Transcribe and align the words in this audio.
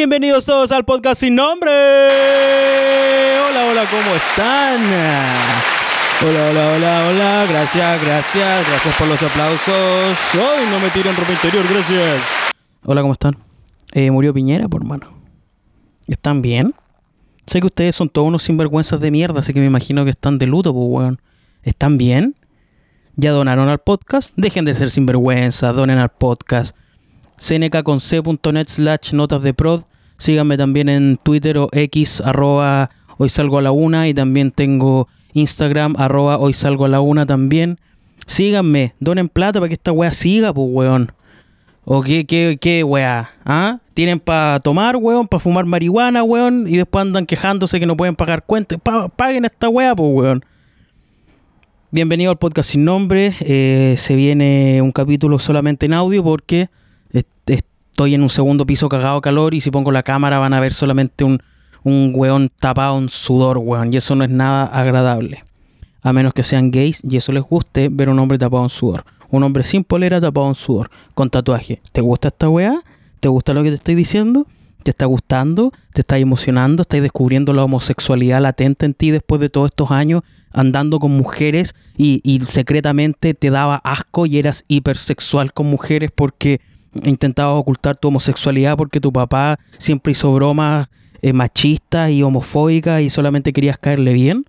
Bienvenidos 0.00 0.46
todos 0.46 0.72
al 0.72 0.86
podcast 0.86 1.20
sin 1.20 1.34
nombre. 1.34 1.70
Hola, 3.50 3.66
hola, 3.70 3.84
¿cómo 3.90 4.16
están? 4.16 4.80
Hola, 6.22 6.50
hola, 6.50 6.72
hola, 6.74 7.08
hola. 7.10 7.46
Gracias, 7.46 8.02
gracias, 8.02 8.66
gracias 8.66 8.96
por 8.96 9.08
los 9.08 9.22
aplausos. 9.22 10.18
Ay, 10.32 10.66
no 10.70 10.80
me 10.80 10.88
tiren 10.88 11.14
ropa 11.14 11.30
interior, 11.32 11.62
gracias. 11.70 12.22
Hola, 12.86 13.02
¿cómo 13.02 13.12
están? 13.12 13.36
Eh, 13.92 14.10
murió 14.10 14.32
Piñera, 14.32 14.70
por 14.70 14.86
mano. 14.86 15.12
¿Están 16.06 16.40
bien? 16.40 16.74
Sé 17.46 17.60
que 17.60 17.66
ustedes 17.66 17.94
son 17.94 18.08
todos 18.08 18.26
unos 18.26 18.42
sinvergüenzas 18.42 19.00
de 19.00 19.10
mierda, 19.10 19.40
así 19.40 19.52
que 19.52 19.60
me 19.60 19.66
imagino 19.66 20.04
que 20.04 20.12
están 20.12 20.38
de 20.38 20.46
luto, 20.46 20.72
pues, 20.72 20.86
weón. 20.88 21.20
¿Están 21.62 21.98
bien? 21.98 22.34
¿Ya 23.16 23.32
donaron 23.32 23.68
al 23.68 23.80
podcast? 23.80 24.32
Dejen 24.34 24.64
de 24.64 24.74
ser 24.74 24.88
sinvergüenzas, 24.88 25.76
donen 25.76 25.98
al 25.98 26.08
podcast 26.08 26.74
cnk.c.net 27.40 28.68
slash 28.68 29.12
notas 29.12 29.42
de 29.42 29.54
prod. 29.54 29.82
Síganme 30.18 30.58
también 30.58 30.90
en 30.90 31.16
Twitter 31.16 31.56
o 31.56 31.68
X 31.72 32.20
arroba 32.20 32.90
hoy 33.16 33.30
salgo 33.30 33.58
a 33.58 33.62
la 33.62 33.72
una 33.72 34.08
y 34.08 34.14
también 34.14 34.50
tengo 34.50 35.08
Instagram 35.32 35.94
arroba 35.98 36.38
hoy 36.38 36.52
salgo 36.52 36.84
a 36.84 36.88
la 36.88 37.00
una 37.00 37.24
también. 37.24 37.78
Síganme, 38.26 38.94
donen 39.00 39.28
plata 39.28 39.58
para 39.58 39.68
que 39.68 39.74
esta 39.74 39.92
wea 39.92 40.12
siga, 40.12 40.52
pues 40.52 40.68
weón. 40.70 41.12
¿O 41.84 42.02
qué, 42.02 42.26
qué, 42.26 42.58
qué 42.60 42.84
wea? 42.84 43.30
¿Ah? 43.44 43.78
Tienen 43.94 44.20
para 44.20 44.60
tomar, 44.60 44.96
weón, 44.96 45.26
para 45.26 45.40
fumar 45.40 45.64
marihuana, 45.64 46.22
weón, 46.22 46.66
y 46.68 46.76
después 46.76 47.02
andan 47.02 47.24
quejándose 47.24 47.80
que 47.80 47.86
no 47.86 47.96
pueden 47.96 48.14
pagar 48.14 48.44
cuentas. 48.44 48.78
paguen 49.16 49.46
esta 49.46 49.68
wea, 49.70 49.96
pues 49.96 50.10
weón. 50.12 50.44
Bienvenido 51.90 52.30
al 52.30 52.38
podcast 52.38 52.70
sin 52.70 52.84
nombre. 52.84 53.34
Eh, 53.40 53.96
se 53.98 54.14
viene 54.14 54.80
un 54.82 54.92
capítulo 54.92 55.38
solamente 55.38 55.86
en 55.86 55.94
audio 55.94 56.22
porque 56.22 56.68
estoy 57.12 58.14
en 58.14 58.22
un 58.22 58.30
segundo 58.30 58.64
piso 58.64 58.88
cagado 58.88 59.20
calor 59.20 59.52
y 59.52 59.60
si 59.60 59.70
pongo 59.70 59.92
la 59.92 60.02
cámara 60.02 60.38
van 60.38 60.54
a 60.54 60.60
ver 60.60 60.72
solamente 60.72 61.22
un, 61.22 61.42
un 61.84 62.12
weón 62.14 62.50
tapado 62.58 62.98
en 62.98 63.08
sudor, 63.08 63.58
weón. 63.58 63.92
Y 63.92 63.98
eso 63.98 64.14
no 64.14 64.24
es 64.24 64.30
nada 64.30 64.64
agradable. 64.64 65.44
A 66.02 66.12
menos 66.12 66.32
que 66.32 66.42
sean 66.42 66.70
gays 66.70 67.02
y 67.04 67.18
eso 67.18 67.30
les 67.32 67.42
guste 67.42 67.88
ver 67.90 68.08
un 68.08 68.18
hombre 68.18 68.38
tapado 68.38 68.62
en 68.62 68.70
sudor. 68.70 69.04
Un 69.28 69.42
hombre 69.42 69.64
sin 69.64 69.84
polera 69.84 70.20
tapado 70.20 70.48
en 70.48 70.54
sudor, 70.54 70.90
con 71.14 71.28
tatuaje. 71.30 71.80
¿Te 71.92 72.00
gusta 72.00 72.28
esta 72.28 72.48
weá? 72.48 72.80
¿Te 73.20 73.28
gusta 73.28 73.52
lo 73.52 73.62
que 73.62 73.68
te 73.68 73.74
estoy 73.74 73.94
diciendo? 73.94 74.46
¿Te 74.82 74.92
está 74.92 75.04
gustando? 75.04 75.72
¿Te 75.92 76.00
está 76.00 76.16
emocionando? 76.16 76.82
¿Estás 76.82 77.02
descubriendo 77.02 77.52
la 77.52 77.64
homosexualidad 77.64 78.40
latente 78.40 78.86
en 78.86 78.94
ti 78.94 79.10
después 79.10 79.40
de 79.42 79.50
todos 79.50 79.70
estos 79.70 79.90
años 79.90 80.22
andando 80.52 80.98
con 80.98 81.12
mujeres 81.12 81.74
y, 81.96 82.20
y 82.24 82.40
secretamente 82.46 83.34
te 83.34 83.50
daba 83.50 83.76
asco 83.84 84.26
y 84.26 84.38
eras 84.38 84.64
hipersexual 84.68 85.52
con 85.52 85.66
mujeres 85.66 86.10
porque 86.12 86.60
intentabas 87.02 87.58
ocultar 87.58 87.96
tu 87.96 88.08
homosexualidad 88.08 88.76
porque 88.76 89.00
tu 89.00 89.12
papá 89.12 89.58
siempre 89.78 90.12
hizo 90.12 90.32
bromas 90.32 90.88
eh, 91.22 91.32
machistas 91.32 92.10
y 92.10 92.22
homofóbicas 92.22 93.02
y 93.02 93.10
solamente 93.10 93.52
querías 93.52 93.78
caerle 93.78 94.12
bien, 94.12 94.46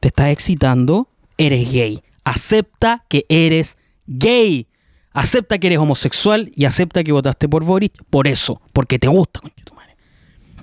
te 0.00 0.08
estás 0.08 0.30
excitando, 0.30 1.08
eres 1.38 1.72
gay. 1.72 2.00
Acepta 2.24 3.04
que 3.08 3.26
eres 3.28 3.76
gay. 4.06 4.66
Acepta 5.12 5.58
que 5.58 5.66
eres 5.66 5.78
homosexual 5.78 6.50
y 6.54 6.64
acepta 6.64 7.04
que 7.04 7.12
votaste 7.12 7.48
por 7.48 7.64
Boric 7.64 7.92
por 8.08 8.26
eso, 8.26 8.60
porque 8.72 8.98
te 8.98 9.08
gusta. 9.08 9.40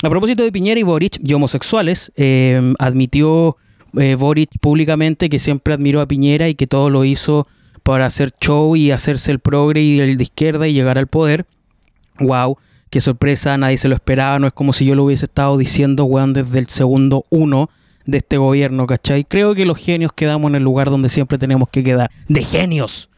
A 0.02 0.10
propósito 0.10 0.44
de 0.44 0.52
Piñera 0.52 0.80
y 0.80 0.84
Boric 0.84 1.20
y 1.22 1.34
homosexuales, 1.34 2.14
eh, 2.16 2.74
admitió 2.80 3.58
eh, 3.98 4.16
Boric 4.16 4.58
públicamente 4.62 5.30
que 5.30 5.40
siempre 5.40 5.74
admiró 5.74 6.00
a 6.00 6.08
Piñera 6.08 6.48
y 6.48 6.56
que 6.56 6.68
todo 6.68 6.90
lo 6.90 7.04
hizo 7.04 7.48
para 7.90 8.06
hacer 8.06 8.32
show 8.40 8.76
y 8.76 8.92
hacerse 8.92 9.32
el 9.32 9.40
progre 9.40 9.82
y 9.82 10.00
el 10.00 10.16
de 10.18 10.22
izquierda 10.22 10.68
y 10.68 10.74
llegar 10.74 11.00
al 11.00 11.08
poder. 11.08 11.48
Wow, 12.20 12.60
qué 12.92 13.02
sorpresa, 13.02 13.58
nadie 13.58 13.80
se 13.80 13.88
lo 13.88 13.96
esperaba, 13.96 14.38
no 14.38 14.46
es 14.46 14.54
como 14.54 14.74
si 14.74 14.86
yo 14.86 14.94
lo 14.94 15.06
hubiese 15.06 15.26
estado 15.26 15.58
diciendo, 15.58 16.06
weón, 16.06 16.34
desde 16.34 16.60
el 16.60 16.68
segundo 16.68 17.26
uno 17.32 17.72
de 18.06 18.20
este 18.20 18.38
gobierno, 18.38 18.86
¿cachai? 18.86 19.24
Creo 19.24 19.56
que 19.56 19.66
los 19.66 19.80
genios 19.80 20.14
quedamos 20.14 20.50
en 20.50 20.58
el 20.58 20.64
lugar 20.64 20.92
donde 20.92 21.10
siempre 21.10 21.40
tenemos 21.40 21.68
que 21.70 21.84
quedar. 21.84 22.12
De 22.28 22.44
genios, 22.44 23.10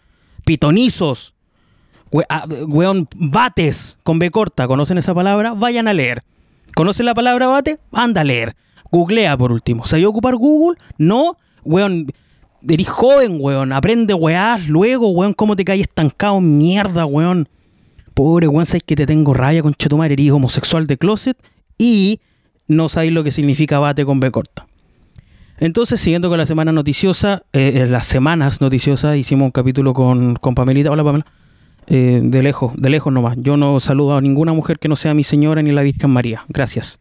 pitonizos, 0.46 1.34
ah, 2.30 2.46
weón, 2.66 3.10
bates 3.14 3.98
con 4.04 4.20
B 4.20 4.32
corta, 4.32 4.70
¿conocen 4.70 4.98
esa 4.98 5.14
palabra? 5.14 5.54
Vayan 5.54 5.90
a 5.90 5.94
leer. 5.94 6.24
¿Conocen 6.78 7.08
la 7.08 7.14
palabra 7.14 7.48
bate? 7.48 7.78
Anda 7.92 8.22
a 8.22 8.24
leer. 8.24 8.56
Googlea 8.90 9.36
por 9.36 9.52
último. 9.52 9.86
¿Sabía 9.86 10.08
ocupar 10.08 10.38
Google? 10.38 10.78
No. 10.98 11.36
Weón, 11.66 12.08
Eres 12.68 12.90
joven, 12.90 13.38
weón. 13.40 13.74
Aprende 13.74 14.14
weás 14.14 14.68
luego, 14.68 15.10
weón. 15.10 15.34
¿Cómo 15.34 15.56
te 15.56 15.66
caes 15.66 15.82
estancado? 15.82 16.40
Mierda, 16.42 17.06
weón. 17.06 17.50
Pobre 18.14 18.48
weón, 18.48 18.66
sabes 18.66 18.84
que 18.84 18.96
te 18.96 19.06
tengo 19.06 19.34
rabia 19.34 19.62
con 19.62 19.74
Chetumar. 19.74 20.12
Eres 20.12 20.32
homosexual 20.32 20.88
de 20.88 20.98
closet 20.98 21.38
y 21.78 22.20
no 22.68 22.90
sabéis 22.90 23.14
lo 23.14 23.24
que 23.24 23.32
significa 23.32 23.80
bate 23.80 24.06
con 24.06 24.20
B 24.20 24.32
corta. 24.32 24.68
Entonces, 25.58 26.02
siguiendo 26.02 26.30
con 26.30 26.38
la 26.40 26.46
semana 26.46 26.72
noticiosa, 26.72 27.44
eh, 27.54 27.74
eh, 27.76 27.88
las 27.88 28.08
semanas 28.08 28.62
noticiosas, 28.62 29.18
hicimos 29.18 29.46
un 29.46 29.52
capítulo 29.52 29.94
con, 29.94 30.36
con 30.36 30.56
Pamelita. 30.56 30.90
Hola, 30.90 31.04
Pamela. 31.04 31.26
Eh, 31.88 32.22
de 32.24 32.42
lejos, 32.42 32.74
de 32.78 32.90
lejos 32.90 33.12
nomás. 33.12 33.36
Yo 33.38 33.58
no 33.58 33.80
saludo 33.82 34.16
a 34.16 34.22
ninguna 34.22 34.54
mujer 34.54 34.80
que 34.80 34.88
no 34.88 34.96
sea 34.96 35.14
mi 35.14 35.24
señora 35.24 35.62
ni 35.62 35.72
la 35.72 35.82
Virgen 35.82 36.12
María. 36.12 36.46
Gracias. 36.48 37.01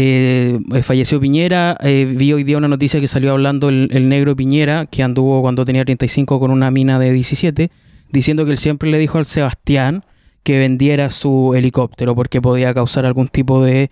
Eh, 0.00 0.60
eh, 0.74 0.82
falleció 0.84 1.18
Piñera, 1.18 1.76
eh, 1.80 2.06
vi 2.08 2.32
hoy 2.32 2.44
día 2.44 2.56
una 2.56 2.68
noticia 2.68 3.00
que 3.00 3.08
salió 3.08 3.32
hablando 3.32 3.68
el, 3.68 4.08
negro 4.08 4.36
Piñera, 4.36 4.86
que 4.86 5.02
anduvo 5.02 5.42
cuando 5.42 5.64
tenía 5.64 5.84
35 5.84 6.38
con 6.38 6.52
una 6.52 6.70
mina 6.70 7.00
de 7.00 7.12
17, 7.12 7.72
diciendo 8.08 8.44
que 8.44 8.52
él 8.52 8.58
siempre 8.58 8.92
le 8.92 8.98
dijo 8.98 9.18
al 9.18 9.26
Sebastián 9.26 10.04
que 10.44 10.56
vendiera 10.56 11.10
su 11.10 11.52
helicóptero 11.56 12.14
porque 12.14 12.40
podía 12.40 12.72
causar 12.74 13.06
algún 13.06 13.26
tipo 13.26 13.64
de 13.64 13.90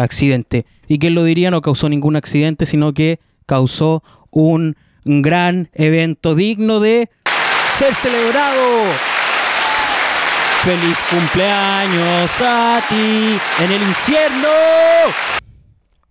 accidente. 0.00 0.66
Y 0.88 0.98
que 0.98 1.06
él 1.06 1.14
lo 1.14 1.22
diría 1.22 1.52
no 1.52 1.62
causó 1.62 1.88
ningún 1.88 2.16
accidente, 2.16 2.66
sino 2.66 2.92
que 2.92 3.20
causó 3.46 4.02
un 4.32 4.74
gran 5.04 5.68
evento 5.74 6.34
digno 6.34 6.80
de 6.80 7.08
ser 7.72 7.94
celebrado. 7.94 9.13
Feliz 10.64 10.96
cumpleaños 11.10 12.30
a 12.40 12.80
ti 12.88 13.36
en 13.62 13.70
el 13.70 13.82
infierno. 13.82 14.48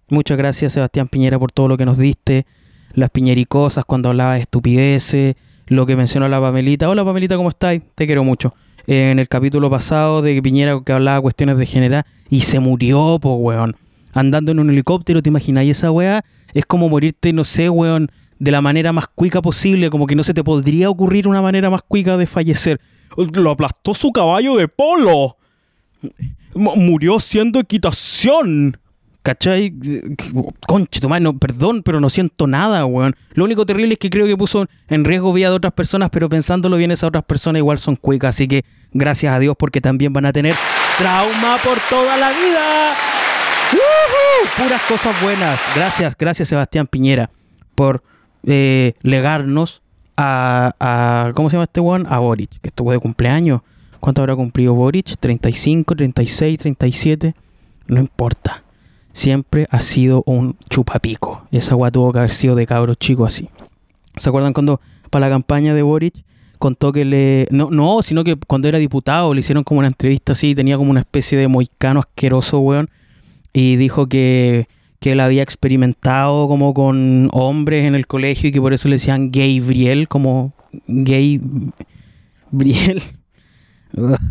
Muchas 0.09 0.37
gracias 0.37 0.73
Sebastián 0.73 1.07
Piñera 1.07 1.39
por 1.39 1.51
todo 1.51 1.67
lo 1.67 1.75
que 1.75 1.87
nos 1.87 1.97
diste, 1.97 2.45
las 2.93 3.09
piñericosas 3.09 3.83
cuando 3.83 4.09
hablaba 4.09 4.35
de 4.35 4.41
estupideces, 4.41 5.33
lo 5.65 5.87
que 5.87 5.95
mencionó 5.95 6.27
la 6.27 6.39
Pamelita. 6.39 6.87
Hola 6.87 7.03
Pamelita, 7.03 7.35
¿cómo 7.35 7.49
estás? 7.49 7.79
Te 7.95 8.05
quiero 8.05 8.23
mucho. 8.23 8.53
En 8.85 9.17
el 9.17 9.27
capítulo 9.27 9.71
pasado 9.71 10.21
de 10.21 10.39
Piñera 10.39 10.79
que 10.85 10.91
hablaba 10.91 11.19
cuestiones 11.19 11.57
de 11.57 11.65
general 11.65 12.05
y 12.29 12.41
se 12.41 12.59
murió, 12.59 13.17
pues 13.19 13.35
weón. 13.39 13.75
Andando 14.13 14.51
en 14.51 14.59
un 14.59 14.69
helicóptero, 14.69 15.23
¿te 15.23 15.29
imagináis 15.29 15.71
esa 15.71 15.89
weá? 15.89 16.23
Es 16.53 16.67
como 16.67 16.89
morirte, 16.89 17.33
no 17.33 17.43
sé, 17.43 17.71
weón, 17.71 18.11
de 18.37 18.51
la 18.51 18.61
manera 18.61 18.93
más 18.93 19.07
cuica 19.07 19.41
posible, 19.41 19.89
como 19.89 20.05
que 20.05 20.15
no 20.15 20.23
se 20.23 20.35
te 20.35 20.43
podría 20.43 20.91
ocurrir 20.91 21.27
una 21.27 21.41
manera 21.41 21.71
más 21.71 21.81
cuica 21.81 22.17
de 22.17 22.27
fallecer 22.27 22.79
lo 23.15 23.51
aplastó 23.51 23.93
su 23.93 24.11
caballo 24.11 24.55
de 24.55 24.67
polo. 24.67 25.37
murió 26.55 27.19
siendo 27.19 27.59
equitación. 27.59 28.77
¿Cachai? 29.21 29.73
Conche, 30.67 30.99
tu 30.99 31.07
perdón, 31.39 31.81
pero 31.81 32.01
no 32.01 32.09
siento 32.09 32.45
nada, 32.45 32.85
weón. 32.85 33.15
Lo 33.35 33.45
único 33.45 33.65
terrible 33.65 33.93
es 33.93 33.99
que 33.99 34.09
creo 34.09 34.27
que 34.27 34.35
puso 34.35 34.65
en 34.89 35.05
riesgo 35.05 35.31
vida 35.31 35.49
de 35.49 35.55
otras 35.55 35.71
personas, 35.71 36.09
pero 36.11 36.27
pensándolo 36.27 36.75
bien, 36.75 36.91
esas 36.91 37.07
otras 37.07 37.23
personas 37.23 37.61
igual 37.61 37.79
son 37.79 37.95
cuicas. 37.95 38.35
Así 38.35 38.49
que 38.49 38.65
gracias 38.91 39.33
a 39.33 39.39
Dios 39.39 39.55
porque 39.57 39.79
también 39.79 40.11
van 40.11 40.25
a 40.25 40.33
tener 40.33 40.55
trauma 40.97 41.57
por 41.63 41.77
toda 41.89 42.17
la 42.17 42.29
vida. 42.31 42.93
Puras 44.57 44.81
cosas 44.83 45.21
buenas. 45.21 45.59
Gracias, 45.73 46.17
gracias 46.17 46.49
Sebastián 46.49 46.85
Piñera 46.87 47.29
por 47.75 48.03
eh, 48.45 48.93
legarnos 49.01 49.82
a, 50.17 51.31
¿cómo 51.35 51.49
se 51.49 51.55
llama 51.55 51.63
este 51.63 51.79
weón? 51.79 52.05
A 52.07 52.19
Boric, 52.19 52.59
que 52.61 52.69
estuvo 52.69 52.91
de 52.91 52.99
cumpleaños. 52.99 53.61
¿Cuánto 53.99 54.21
habrá 54.21 54.35
cumplido 54.35 54.73
Boric? 54.73 55.07
¿35, 55.19 55.95
36, 55.95 56.57
37? 56.59 57.35
No 57.87 57.99
importa. 57.99 58.63
Siempre 59.11 59.67
ha 59.69 59.81
sido 59.81 60.23
un 60.25 60.57
chupapico. 60.69 61.47
Esa 61.51 61.75
weá 61.75 61.91
tuvo 61.91 62.11
que 62.11 62.19
haber 62.19 62.31
sido 62.31 62.55
de 62.55 62.65
cabros 62.65 62.97
chicos 62.97 63.33
así. 63.33 63.49
¿Se 64.17 64.29
acuerdan 64.29 64.53
cuando 64.53 64.81
para 65.09 65.27
la 65.27 65.33
campaña 65.33 65.73
de 65.73 65.83
Boric 65.83 66.23
contó 66.59 66.91
que 66.91 67.05
le... 67.05 67.47
No, 67.51 67.69
no, 67.71 68.01
sino 68.01 68.23
que 68.23 68.35
cuando 68.35 68.67
era 68.67 68.79
diputado 68.79 69.33
le 69.33 69.41
hicieron 69.41 69.63
como 69.63 69.79
una 69.79 69.87
entrevista 69.87 70.33
así, 70.33 70.55
tenía 70.55 70.77
como 70.77 70.91
una 70.91 71.01
especie 71.01 71.37
de 71.37 71.47
moicano 71.47 71.99
asqueroso, 71.99 72.59
weón. 72.59 72.89
Y 73.53 73.75
dijo 73.75 74.07
que 74.07 74.67
que 75.03 75.11
él 75.11 75.19
había 75.19 75.43
experimentado 75.43 76.47
como 76.47 76.73
con 76.73 77.27
hombres 77.33 77.85
en 77.85 77.93
el 77.93 78.07
colegio 78.07 78.47
y 78.47 78.51
que 78.53 78.61
por 78.61 78.71
eso 78.71 78.87
le 78.87 78.95
decían 78.95 79.31
Gabriel, 79.31 80.07
como 80.07 80.53
gay 80.87 81.41
Briel. 82.51 83.01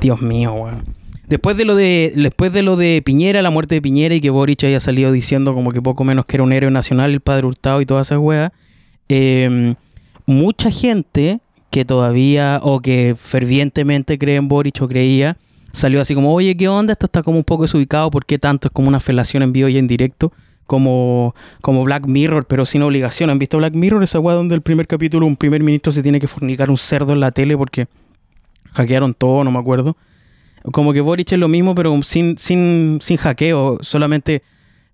Dios 0.00 0.22
mío, 0.22 0.54
weón. 0.54 0.84
Después 1.26 1.56
de 1.56 1.64
lo 1.64 1.74
de 1.74 2.12
después 2.14 2.52
de 2.52 2.62
lo 2.62 2.76
de 2.76 3.02
Piñera, 3.04 3.42
la 3.42 3.50
muerte 3.50 3.74
de 3.74 3.82
Piñera 3.82 4.14
y 4.14 4.20
que 4.20 4.30
Boric 4.30 4.62
haya 4.62 4.78
salido 4.78 5.10
diciendo 5.10 5.54
como 5.54 5.72
que 5.72 5.82
poco 5.82 6.04
menos 6.04 6.24
que 6.24 6.36
era 6.36 6.44
un 6.44 6.52
héroe 6.52 6.70
nacional, 6.70 7.10
el 7.10 7.20
padre 7.20 7.48
Hurtado 7.48 7.80
y 7.80 7.86
todas 7.86 8.06
esas 8.06 8.20
weas, 8.20 8.52
em, 9.08 9.74
mucha 10.24 10.70
gente 10.70 11.40
que 11.70 11.84
todavía 11.84 12.60
o 12.62 12.78
que 12.78 13.16
fervientemente 13.18 14.18
cree 14.18 14.36
en 14.36 14.46
Boric 14.46 14.80
o 14.82 14.86
creía, 14.86 15.36
salió 15.72 16.00
así 16.00 16.14
como, 16.14 16.32
oye, 16.32 16.56
¿qué 16.56 16.68
onda? 16.68 16.92
Esto 16.92 17.06
está 17.06 17.22
como 17.22 17.38
un 17.38 17.44
poco 17.44 17.62
desubicado, 17.62 18.10
¿por 18.10 18.24
qué 18.26 18.38
tanto? 18.38 18.68
Es 18.68 18.72
como 18.72 18.88
una 18.88 19.00
felación 19.00 19.42
en 19.42 19.52
vivo 19.52 19.68
y 19.68 19.78
en 19.78 19.86
directo, 19.86 20.32
como, 20.66 21.34
como 21.62 21.84
Black 21.84 22.06
Mirror, 22.06 22.46
pero 22.46 22.64
sin 22.64 22.82
obligación. 22.82 23.30
¿Han 23.30 23.38
visto 23.38 23.58
Black 23.58 23.74
Mirror? 23.74 24.02
Esa 24.02 24.20
weá 24.20 24.34
donde 24.34 24.54
el 24.54 24.62
primer 24.62 24.86
capítulo 24.86 25.26
un 25.26 25.36
primer 25.36 25.62
ministro 25.62 25.92
se 25.92 26.02
tiene 26.02 26.20
que 26.20 26.28
fornicar 26.28 26.70
un 26.70 26.78
cerdo 26.78 27.12
en 27.12 27.20
la 27.20 27.32
tele 27.32 27.56
porque 27.56 27.86
hackearon 28.72 29.14
todo, 29.14 29.44
no 29.44 29.50
me 29.50 29.58
acuerdo. 29.58 29.96
Como 30.72 30.92
que 30.92 31.00
Boric 31.00 31.32
es 31.32 31.38
lo 31.38 31.48
mismo, 31.48 31.74
pero 31.74 32.02
sin, 32.02 32.36
sin, 32.36 32.98
sin 33.00 33.16
hackeo, 33.16 33.78
solamente 33.80 34.42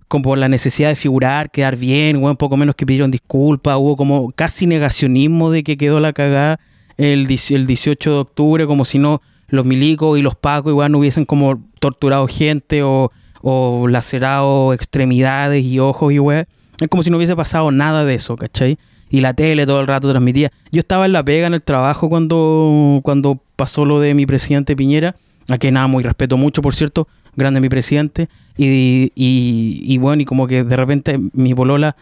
como 0.08 0.37
la 0.37 0.49
necesidad 0.49 0.90
de 0.90 0.96
figurar, 0.96 1.50
quedar 1.50 1.76
bien, 1.76 2.23
un 2.23 2.37
poco 2.37 2.56
menos 2.56 2.76
que 2.76 2.87
pidieron 2.87 3.11
disculpas, 3.11 3.76
hubo 3.76 3.96
como 3.96 4.31
casi 4.32 4.67
negacionismo 4.67 5.50
de 5.50 5.64
que 5.64 5.76
quedó 5.76 5.99
la 5.99 6.12
cagada 6.12 6.61
el 6.96 7.26
18 7.26 8.11
de 8.11 8.17
octubre, 8.17 8.67
como 8.67 8.84
si 8.84 8.99
no 8.99 9.20
los 9.48 9.64
milicos 9.64 10.19
y 10.19 10.22
los 10.22 10.34
pacos 10.34 10.70
igual 10.70 10.93
no 10.93 10.98
hubiesen 10.98 11.25
como 11.25 11.62
torturado 11.78 12.26
gente 12.28 12.82
o, 12.82 13.12
o 13.43 13.87
lacerado 13.88 14.72
extremidades 14.72 15.64
y 15.64 15.78
ojos 15.78 16.12
y 16.12 16.19
weá. 16.19 16.46
Es 16.81 16.88
como 16.88 17.02
si 17.02 17.10
no 17.10 17.16
hubiese 17.16 17.37
pasado 17.37 17.70
nada 17.70 18.04
de 18.04 18.14
eso, 18.14 18.37
¿cachai? 18.37 18.78
Y 19.08 19.20
la 19.20 19.34
tele 19.34 19.66
todo 19.66 19.81
el 19.81 19.87
rato 19.87 20.10
transmitía. 20.10 20.50
Yo 20.72 20.81
estaba 20.81 21.06
en 21.06 21.12
la 21.12 21.25
pega 21.25 21.46
en 21.46 21.54
el 21.54 21.62
trabajo 21.62 22.08
cuando, 22.08 23.00
cuando 23.02 23.40
pasó 23.54 23.84
lo 23.84 24.00
de 24.00 24.14
mi 24.14 24.26
presidente 24.26 24.76
Piñera, 24.76 25.14
a 25.49 25.58
que 25.58 25.70
nada, 25.70 25.87
muy 25.87 26.02
respeto 26.02 26.37
mucho, 26.37 26.60
por 26.60 26.75
cierto, 26.75 27.06
grande 27.37 27.60
mi 27.60 27.69
presidente. 27.69 28.28
Y, 28.58 29.12
y, 29.14 29.99
bueno, 29.99 30.22
y 30.22 30.25
como 30.25 30.46
que 30.46 30.64
de 30.64 30.76
repente 30.76 31.20
mi 31.34 31.52
bolola 31.52 31.94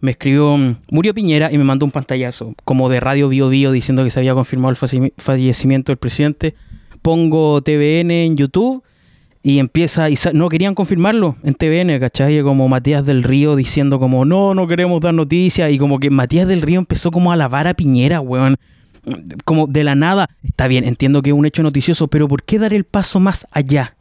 me 0.00 0.12
escribió, 0.12 0.56
murió 0.90 1.14
Piñera 1.14 1.52
y 1.52 1.58
me 1.58 1.64
mandó 1.64 1.84
un 1.84 1.92
pantallazo, 1.92 2.54
como 2.64 2.88
de 2.88 3.00
Radio 3.00 3.28
Bio 3.28 3.48
Bio, 3.48 3.72
diciendo 3.72 4.04
que 4.04 4.10
se 4.10 4.20
había 4.20 4.34
confirmado 4.34 4.70
el 4.70 5.12
fallecimiento 5.16 5.92
del 5.92 5.98
presidente. 5.98 6.54
Pongo 7.02 7.62
TVN 7.62 8.10
en 8.10 8.36
YouTube 8.36 8.82
y 9.42 9.58
empieza, 9.58 10.10
y 10.10 10.16
no 10.34 10.48
querían 10.48 10.74
confirmarlo 10.74 11.36
en 11.42 11.54
TVN, 11.54 11.98
¿cachai? 11.98 12.42
Como 12.42 12.68
Matías 12.68 13.04
del 13.04 13.22
Río 13.22 13.56
diciendo 13.56 13.98
como, 13.98 14.24
no, 14.24 14.54
no 14.54 14.66
queremos 14.66 15.00
dar 15.00 15.14
noticias, 15.14 15.70
y 15.72 15.78
como 15.78 15.98
que 15.98 16.10
Matías 16.10 16.46
del 16.46 16.60
Río 16.60 16.78
empezó 16.78 17.10
como 17.10 17.32
a 17.32 17.36
lavar 17.36 17.66
a 17.66 17.74
Piñera, 17.74 18.20
weón. 18.20 18.56
Como 19.46 19.66
de 19.66 19.82
la 19.82 19.94
nada, 19.94 20.28
está 20.42 20.68
bien, 20.68 20.84
entiendo 20.84 21.22
que 21.22 21.30
es 21.30 21.34
un 21.34 21.46
hecho 21.46 21.62
noticioso, 21.62 22.08
pero 22.08 22.28
¿por 22.28 22.42
qué 22.42 22.58
dar 22.58 22.74
el 22.74 22.84
paso 22.84 23.18
más 23.18 23.46
allá? 23.50 23.96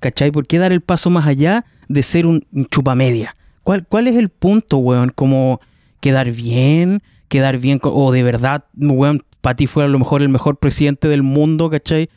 ¿Cachai? 0.00 0.30
¿Por 0.30 0.46
qué 0.46 0.58
dar 0.58 0.72
el 0.72 0.80
paso 0.80 1.10
más 1.10 1.26
allá 1.26 1.66
de 1.88 2.02
ser 2.02 2.26
un, 2.26 2.46
chupamedia? 2.70 3.36
¿Cuál, 3.66 3.84
¿Cuál 3.84 4.06
es 4.06 4.14
el 4.14 4.28
punto, 4.28 4.78
weón? 4.78 5.10
Como 5.12 5.60
quedar 5.98 6.30
bien, 6.30 7.02
quedar 7.26 7.58
bien, 7.58 7.80
o 7.82 8.12
de 8.12 8.22
verdad, 8.22 8.62
weón, 8.76 9.24
para 9.40 9.56
ti 9.56 9.66
fue 9.66 9.82
a 9.82 9.88
lo 9.88 9.98
mejor 9.98 10.22
el 10.22 10.28
mejor 10.28 10.58
presidente 10.58 11.08
del 11.08 11.24
mundo, 11.24 11.68
¿cachai? 11.68 12.08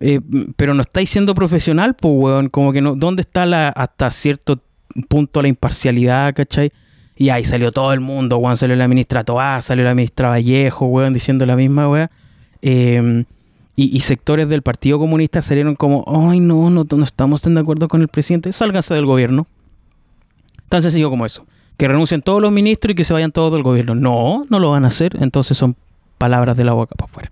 Eh, 0.00 0.20
pero 0.56 0.72
no 0.72 0.80
estáis 0.80 1.10
siendo 1.10 1.34
profesional, 1.34 1.94
pues, 1.94 2.14
weón. 2.16 2.48
Como 2.48 2.72
que 2.72 2.80
no, 2.80 2.94
¿dónde 2.96 3.20
está 3.20 3.44
la, 3.44 3.68
hasta 3.68 4.10
cierto 4.10 4.62
punto 5.08 5.42
la 5.42 5.48
imparcialidad, 5.48 6.34
¿cachai? 6.34 6.70
Y 7.16 7.28
ahí 7.28 7.44
salió 7.44 7.70
todo 7.70 7.92
el 7.92 8.00
mundo, 8.00 8.38
weón. 8.38 8.56
Salió 8.56 8.74
la 8.74 8.88
ministra 8.88 9.24
Toá, 9.24 9.60
salió 9.60 9.84
la 9.84 9.94
ministra 9.94 10.30
Vallejo, 10.30 10.86
weón, 10.86 11.12
diciendo 11.12 11.44
la 11.44 11.56
misma, 11.56 11.86
weón. 11.86 12.08
Eh, 12.62 13.24
y, 13.76 14.00
sectores 14.00 14.48
del 14.48 14.62
Partido 14.62 14.98
Comunista 14.98 15.42
salieron 15.42 15.76
como, 15.76 16.30
ay, 16.30 16.40
no, 16.40 16.70
no, 16.70 16.86
no 16.90 17.04
estamos 17.04 17.42
tan 17.42 17.56
de 17.56 17.60
acuerdo 17.60 17.88
con 17.88 18.00
el 18.00 18.08
presidente, 18.08 18.50
sálganse 18.54 18.94
del 18.94 19.04
gobierno. 19.04 19.46
Tan 20.68 20.82
sencillo 20.82 21.10
como 21.10 21.26
eso. 21.26 21.46
Que 21.76 21.88
renuncien 21.88 22.22
todos 22.22 22.42
los 22.42 22.52
ministros 22.52 22.92
y 22.92 22.94
que 22.94 23.04
se 23.04 23.12
vayan 23.12 23.32
todos 23.32 23.52
del 23.52 23.62
gobierno. 23.62 23.94
No, 23.94 24.44
no 24.48 24.58
lo 24.58 24.70
van 24.70 24.84
a 24.84 24.88
hacer, 24.88 25.16
entonces 25.20 25.56
son 25.56 25.76
palabras 26.18 26.56
de 26.56 26.64
la 26.64 26.72
boca 26.72 26.94
para 26.96 27.10
afuera. 27.10 27.30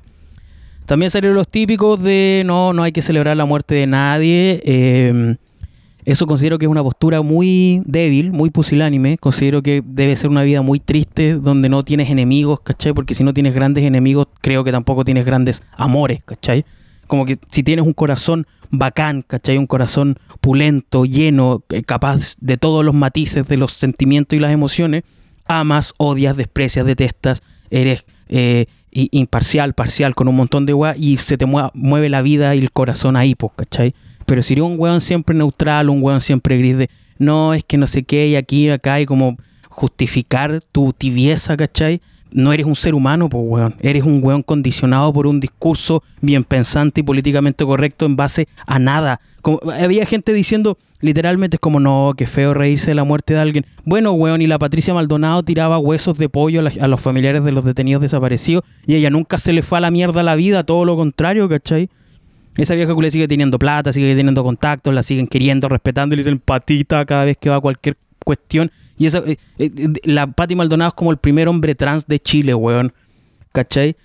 También 0.87 1.11
salieron 1.11 1.37
los 1.37 1.49
típicos 1.49 2.01
de 2.01 2.43
no, 2.47 2.73
no 2.73 2.85
hay 2.85 2.93
que 2.93 3.03
celebrar 3.03 3.37
la 3.37 3.45
muerte 3.45 3.75
de 3.75 3.87
nadie. 3.89 4.63
Eh, 4.65 5.37
eso 6.07 6.29
considero 6.29 6.57
que 6.59 6.67
es 6.67 6.71
una 6.71 6.85
postura 6.85 7.21
muy 7.23 7.83
débil, 7.85 8.31
muy 8.31 8.51
pusilánime. 8.51 9.19
Considero 9.19 9.61
que 9.61 9.83
debe 9.85 10.15
ser 10.15 10.31
una 10.31 10.43
vida 10.43 10.63
muy 10.63 10.79
triste 10.79 11.35
donde 11.35 11.69
no 11.69 11.83
tienes 11.83 12.09
enemigos, 12.09 12.61
¿cachai? 12.61 12.93
Porque 12.93 13.15
si 13.15 13.25
no 13.25 13.35
tienes 13.35 13.53
grandes 13.53 13.83
enemigos, 13.83 14.29
creo 14.41 14.63
que 14.63 14.71
tampoco 14.71 15.05
tienes 15.05 15.27
grandes 15.27 15.65
amores, 15.77 16.21
¿cachai? 16.25 16.65
Como 17.07 17.27
que 17.27 17.39
si 17.51 17.63
tienes 17.63 17.85
un 17.85 17.93
corazón 17.93 18.47
bacán, 18.71 19.23
¿cachai? 19.23 19.59
Un 19.59 19.67
corazón 19.67 20.19
pulento, 20.41 21.05
lleno, 21.05 21.63
eh, 21.71 21.83
capaz 21.83 22.37
de 22.41 22.57
todos 22.57 22.85
los 22.85 22.95
matices 22.95 23.47
de 23.49 23.57
los 23.57 23.73
sentimientos 23.73 24.37
y 24.37 24.41
las 24.41 24.53
emociones, 24.53 25.05
amas, 25.47 25.95
odias, 25.99 26.37
desprecias, 26.37 26.87
detestas, 26.87 27.43
eres 27.71 28.07
eh, 28.29 28.67
imparcial, 28.91 29.75
parcial, 29.75 30.15
con 30.15 30.29
un 30.29 30.37
montón 30.37 30.67
de 30.67 30.75
weá 30.75 30.97
y 30.97 31.19
se 31.19 31.37
te 31.37 31.47
mueve 31.47 32.09
la 32.09 32.23
vida 32.23 32.55
y 32.55 32.59
el 32.59 32.71
corazón 32.71 33.17
ahí, 33.17 33.35
pues, 33.35 33.53
¿cachai? 33.55 33.95
Pero 34.25 34.43
si 34.43 34.55
eres 34.55 34.65
un 34.65 34.77
weón 34.79 35.01
siempre 35.01 35.37
neutral, 35.37 35.91
un 35.91 36.03
weón 36.03 36.21
siempre 36.21 36.59
gris 36.59 36.77
de 36.77 36.91
no, 37.19 37.55
es 37.55 37.65
que 37.65 37.79
no 37.79 37.87
sé 37.87 38.03
qué, 38.03 38.29
y 38.29 38.37
aquí, 38.37 38.69
acá, 38.69 39.01
y 39.01 39.07
como 39.07 39.37
justificar 39.69 40.61
tu 40.73 40.93
tibieza, 40.93 41.57
¿cachai? 41.57 42.01
No 42.33 42.53
eres 42.53 42.67
un 42.67 42.77
ser 42.77 42.95
humano, 42.95 43.29
pues 43.29 43.45
weón. 43.47 43.75
Eres 43.81 44.03
un 44.05 44.21
weón 44.23 44.43
condicionado 44.43 45.13
por 45.13 45.27
un 45.27 45.41
discurso 45.41 46.03
bien 46.21 46.45
pensante 46.45 47.01
y 47.01 47.05
políticamente 47.05 47.65
correcto 47.65 48.07
en 48.07 48.17
base 48.17 48.49
a 48.67 48.79
nada. 48.79 49.21
Había 49.81 50.07
gente 50.07 50.33
diciendo, 50.33 50.77
literalmente 51.01 51.57
es 51.57 51.61
como, 51.61 51.81
no, 51.81 52.15
qué 52.17 52.27
feo 52.27 52.53
reírse 52.53 52.91
de 52.91 52.95
la 52.97 53.05
muerte 53.05 53.35
de 53.35 53.41
alguien. 53.41 53.67
Bueno, 53.85 54.13
weón, 54.13 54.43
y 54.43 54.47
la 54.47 54.59
Patricia 54.59 54.93
Maldonado 54.93 55.43
tiraba 55.43 55.79
huesos 55.79 56.19
de 56.19 56.29
pollo 56.29 56.61
a, 56.61 56.85
a 56.85 56.89
los 56.89 57.01
familiares 57.01 57.45
de 57.45 57.53
los 57.53 57.65
detenidos 57.65 58.03
desaparecidos 58.03 58.65
y 58.87 58.97
ella 58.97 59.11
nunca 59.11 59.39
se 59.39 59.53
le 59.53 59.63
fue 59.63 59.79
a 59.79 59.81
la 59.81 59.91
mierda 59.91 60.23
la 60.23 60.35
vida, 60.35 60.65
todo 60.65 60.85
lo 60.85 60.97
contrario, 60.97 61.49
¿cachai? 61.49 61.89
Esa 62.57 62.75
vieja 62.75 62.95
culia 62.95 63.11
sigue 63.11 63.29
teniendo 63.29 63.59
plata, 63.59 63.93
sigue 63.93 64.15
teniendo 64.15 64.43
contactos, 64.43 64.95
la 64.95 65.03
siguen 65.03 65.27
queriendo, 65.27 65.69
respetando 65.69 66.15
y 66.15 66.17
le 66.17 66.25
dicen 66.25 66.39
patita 66.39 67.05
cada 67.05 67.25
vez 67.25 67.37
que 67.37 67.51
va 67.51 67.57
a 67.57 67.61
cualquier 67.61 67.97
cuestión. 68.25 68.71
Y 68.99 69.07
esa, 69.07 69.19
eh, 69.19 69.37
eh, 69.59 69.71
la 70.05 70.27
Pati 70.27 70.57
Maldonado 70.57 70.89
es 70.89 70.95
como 70.95 71.11
el 71.11 71.19
primer 71.19 71.49
hombre 71.49 71.75
trans 71.75 72.07
de 72.07 72.19
Chile, 72.19 72.55
weón. 72.55 72.93
¿Cachai? 73.53 73.97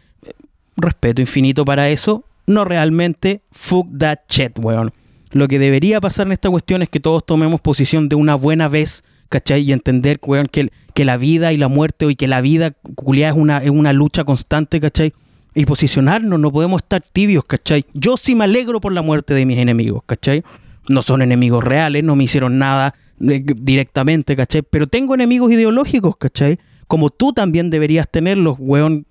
Respeto 0.77 1.21
infinito 1.21 1.65
para 1.65 1.89
eso. 1.89 2.25
No 2.47 2.65
realmente, 2.65 3.41
fuck 3.51 3.87
that 3.97 4.19
shit, 4.29 4.57
weón. 4.59 4.93
Lo 5.31 5.47
que 5.47 5.59
debería 5.59 6.01
pasar 6.01 6.27
en 6.27 6.33
esta 6.33 6.49
cuestión 6.49 6.81
es 6.81 6.89
que 6.89 6.99
todos 6.99 7.25
tomemos 7.25 7.61
posición 7.61 8.09
de 8.09 8.15
una 8.15 8.35
buena 8.35 8.67
vez, 8.67 9.03
¿cachai? 9.29 9.61
Y 9.61 9.71
entender, 9.71 10.19
weón, 10.25 10.47
que, 10.47 10.71
que 10.93 11.05
la 11.05 11.17
vida 11.17 11.53
y 11.53 11.57
la 11.57 11.69
muerte, 11.69 12.05
y 12.09 12.15
que 12.15 12.27
la 12.27 12.41
vida, 12.41 12.71
culia, 12.95 13.29
es 13.29 13.35
una, 13.35 13.59
es 13.59 13.69
una 13.69 13.93
lucha 13.93 14.23
constante, 14.23 14.79
¿cachai? 14.79 15.13
y 15.53 15.65
posicionarnos, 15.65 16.39
no 16.39 16.51
podemos 16.51 16.81
estar 16.81 17.01
tibios, 17.01 17.43
¿cachai? 17.45 17.85
Yo 17.93 18.17
sí 18.17 18.35
me 18.35 18.45
alegro 18.45 18.79
por 18.79 18.93
la 18.93 19.01
muerte 19.01 19.33
de 19.33 19.45
mis 19.45 19.57
enemigos, 19.57 20.03
¿cachai? 20.05 20.43
No 20.87 21.01
son 21.01 21.21
enemigos 21.21 21.63
reales, 21.63 22.03
no 22.03 22.15
me 22.15 22.23
hicieron 22.23 22.57
nada 22.57 22.95
directamente, 23.21 24.35
¿cachai? 24.35 24.61
Pero 24.63 24.87
tengo 24.87 25.15
enemigos 25.15 25.51
ideológicos, 25.51 26.17
¿cachai? 26.17 26.59
Como 26.87 27.09
tú 27.09 27.33
también 27.33 27.69
deberías 27.69 28.09
tenerlos, 28.09 28.57
weón, 28.59 29.05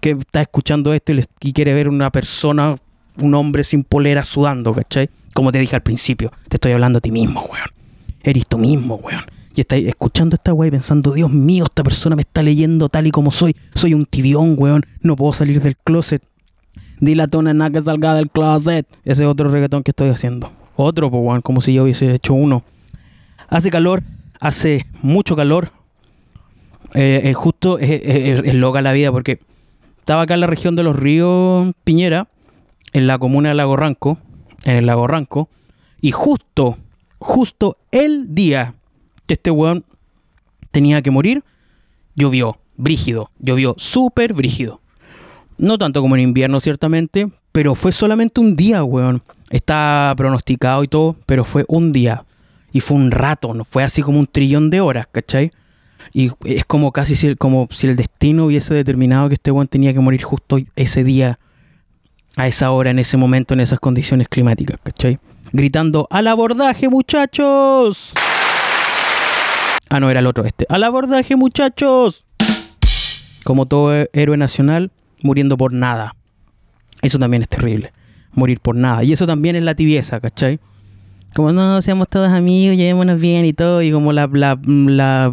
que 0.00 0.10
está 0.10 0.42
escuchando 0.42 0.92
esto 0.92 1.12
y, 1.12 1.52
quiere 1.52 1.72
ver 1.74 1.88
una 1.88 2.10
persona, 2.10 2.76
un 3.20 3.34
hombre 3.34 3.64
sin 3.64 3.84
polera 3.84 4.24
sudando, 4.24 4.74
¿cachai? 4.74 5.08
Como 5.32 5.52
te 5.52 5.58
dije 5.58 5.76
al 5.76 5.82
principio, 5.82 6.32
te 6.48 6.56
estoy 6.56 6.72
hablando 6.72 6.98
a 6.98 7.00
ti 7.00 7.10
mismo, 7.10 7.42
weón. 7.42 7.68
Eres 8.22 8.46
tú 8.46 8.58
mismo, 8.58 8.96
weón 8.96 9.22
y 9.54 9.60
estáis 9.60 9.86
escuchando 9.86 10.34
esta 10.34 10.52
weá 10.54 10.68
y 10.68 10.70
pensando, 10.70 11.12
Dios 11.12 11.30
mío, 11.30 11.64
esta 11.64 11.82
persona 11.82 12.16
me 12.16 12.22
está 12.22 12.42
leyendo 12.42 12.88
tal 12.88 13.06
y 13.06 13.10
como 13.10 13.32
soy. 13.32 13.54
Soy 13.74 13.94
un 13.94 14.06
tibión, 14.06 14.54
weón. 14.58 14.82
No 15.00 15.16
puedo 15.16 15.32
salir 15.32 15.60
del 15.60 15.76
closet. 15.76 16.22
Dile 17.00 17.24
a 17.24 17.28
Tona 17.28 17.52
nada 17.52 17.70
que 17.70 17.80
salga 17.80 18.14
del 18.14 18.30
closet. 18.30 18.86
Ese 19.04 19.24
es 19.24 19.28
otro 19.28 19.50
reggaetón 19.50 19.82
que 19.82 19.90
estoy 19.90 20.08
haciendo. 20.08 20.50
Otro, 20.76 21.10
pues, 21.10 21.22
weón, 21.22 21.42
como 21.42 21.60
si 21.60 21.74
yo 21.74 21.84
hubiese 21.84 22.14
hecho 22.14 22.34
uno. 22.34 22.62
Hace 23.52 23.68
calor, 23.68 24.02
hace 24.40 24.86
mucho 25.02 25.36
calor. 25.36 25.72
Eh, 26.94 27.20
eh 27.24 27.34
justo 27.34 27.78
es, 27.78 28.54
loca 28.54 28.80
la 28.80 28.92
vida 28.92 29.12
porque 29.12 29.40
estaba 29.98 30.22
acá 30.22 30.32
en 30.32 30.40
la 30.40 30.46
región 30.46 30.74
de 30.74 30.82
los 30.82 30.96
ríos 30.96 31.74
Piñera, 31.84 32.28
en 32.94 33.06
la 33.06 33.18
comuna 33.18 33.50
de 33.50 33.54
Lago 33.54 33.76
Ranco, 33.76 34.16
en 34.64 34.76
el 34.76 34.86
Lago 34.86 35.06
Ranco, 35.06 35.50
y 36.00 36.12
justo, 36.12 36.78
justo 37.18 37.76
el 37.90 38.34
día 38.34 38.72
que 39.26 39.34
este 39.34 39.50
weón 39.50 39.84
tenía 40.70 41.02
que 41.02 41.10
morir, 41.10 41.44
llovió, 42.14 42.56
brígido, 42.78 43.30
llovió 43.38 43.74
súper 43.76 44.32
brígido. 44.32 44.80
No 45.58 45.76
tanto 45.76 46.00
como 46.00 46.16
en 46.16 46.22
invierno, 46.22 46.58
ciertamente, 46.58 47.28
pero 47.52 47.74
fue 47.74 47.92
solamente 47.92 48.40
un 48.40 48.56
día, 48.56 48.82
weón. 48.82 49.22
Está 49.50 50.14
pronosticado 50.16 50.84
y 50.84 50.88
todo, 50.88 51.16
pero 51.26 51.44
fue 51.44 51.66
un 51.68 51.92
día. 51.92 52.24
Y 52.72 52.80
fue 52.80 52.96
un 52.96 53.10
rato, 53.10 53.54
no 53.54 53.64
fue 53.64 53.84
así 53.84 54.02
como 54.02 54.18
un 54.18 54.26
trillón 54.26 54.70
de 54.70 54.80
horas, 54.80 55.06
¿cachai? 55.10 55.52
Y 56.12 56.30
es 56.44 56.64
como 56.64 56.92
casi 56.92 57.16
si, 57.16 57.36
como 57.36 57.68
si 57.70 57.86
el 57.86 57.96
destino 57.96 58.46
hubiese 58.46 58.74
determinado 58.74 59.28
que 59.28 59.34
este 59.34 59.50
weón 59.50 59.68
tenía 59.68 59.92
que 59.92 60.00
morir 60.00 60.22
justo 60.22 60.58
ese 60.76 61.04
día, 61.04 61.38
a 62.36 62.46
esa 62.46 62.70
hora, 62.70 62.90
en 62.90 62.98
ese 62.98 63.16
momento, 63.16 63.54
en 63.54 63.60
esas 63.60 63.78
condiciones 63.78 64.28
climáticas, 64.28 64.80
¿cachai? 64.82 65.18
Gritando, 65.52 66.06
al 66.10 66.28
abordaje, 66.28 66.88
muchachos. 66.88 68.14
Ah, 69.90 70.00
no, 70.00 70.08
era 70.10 70.20
el 70.20 70.26
otro 70.26 70.44
este. 70.46 70.64
¡Al 70.70 70.84
abordaje, 70.84 71.36
muchachos! 71.36 72.24
Como 73.44 73.66
todo 73.66 73.92
héroe 74.14 74.38
nacional, 74.38 74.90
muriendo 75.20 75.58
por 75.58 75.74
nada. 75.74 76.16
Eso 77.02 77.18
también 77.18 77.42
es 77.42 77.48
terrible. 77.50 77.92
morir 78.32 78.60
por 78.60 78.76
nada. 78.76 79.04
Y 79.04 79.12
eso 79.12 79.26
también 79.26 79.56
es 79.56 79.62
la 79.62 79.74
tibieza, 79.74 80.20
¿cachai? 80.20 80.58
Como 81.34 81.52
no, 81.52 81.80
seamos 81.80 82.08
todos 82.08 82.30
amigos, 82.30 82.76
llevémonos 82.76 83.18
bien 83.18 83.46
y 83.46 83.54
todo, 83.54 83.80
y 83.80 83.90
como 83.90 84.12
la, 84.12 84.28
la, 84.30 84.58
la, 84.64 85.32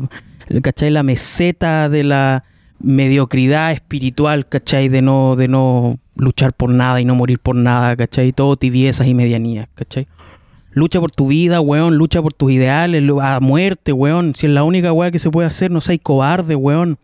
¿cachai? 0.62 0.91
La 0.91 1.03
meseta 1.03 1.89
de 1.89 2.06
la 2.06 2.46
mediocridad 2.79 3.74
espiritual, 3.74 4.48
¿cachai? 4.48 4.88
De 4.88 5.01
no, 5.01 5.36
de 5.36 5.50
no 5.50 6.00
luchar 6.15 6.53
por 6.53 6.70
nada 6.70 7.01
y 7.01 7.06
no 7.06 7.15
morir 7.15 7.39
por 7.39 7.56
nada, 7.56 7.98
¿cachai? 7.98 8.32
Todo 8.32 8.56
tibiezas 8.56 9.08
y 9.08 9.13
medianías, 9.13 9.68
¿cachai? 9.75 10.08
Lucha 10.72 11.01
por 11.01 11.12
tu 11.12 11.27
vida, 11.27 11.60
weón, 11.60 11.96
lucha 11.96 12.22
por 12.22 12.34
tus 12.34 12.51
ideales, 12.51 13.03
a 13.22 13.39
muerte, 13.41 13.91
weón. 13.91 14.36
Si 14.36 14.46
es 14.46 14.53
la 14.53 14.63
única 14.63 14.94
weá 14.94 15.12
que 15.12 15.20
se 15.20 15.29
puede 15.29 15.48
hacer, 15.48 15.70
no 15.70 15.82
seas 15.82 16.00
cobarde, 16.01 16.56
weón. 16.56 16.98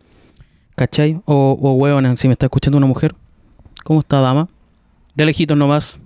¿Cachai? 0.74 1.20
O, 1.26 1.58
o 1.60 1.72
weón, 1.74 2.16
si 2.16 2.28
me 2.28 2.32
está 2.32 2.46
escuchando 2.46 2.78
una 2.78 2.86
mujer. 2.86 3.14
¿Cómo 3.84 4.00
está, 4.00 4.20
dama? 4.20 4.48
De 5.14 5.26
lejitos 5.26 5.56
nomás. 5.56 5.98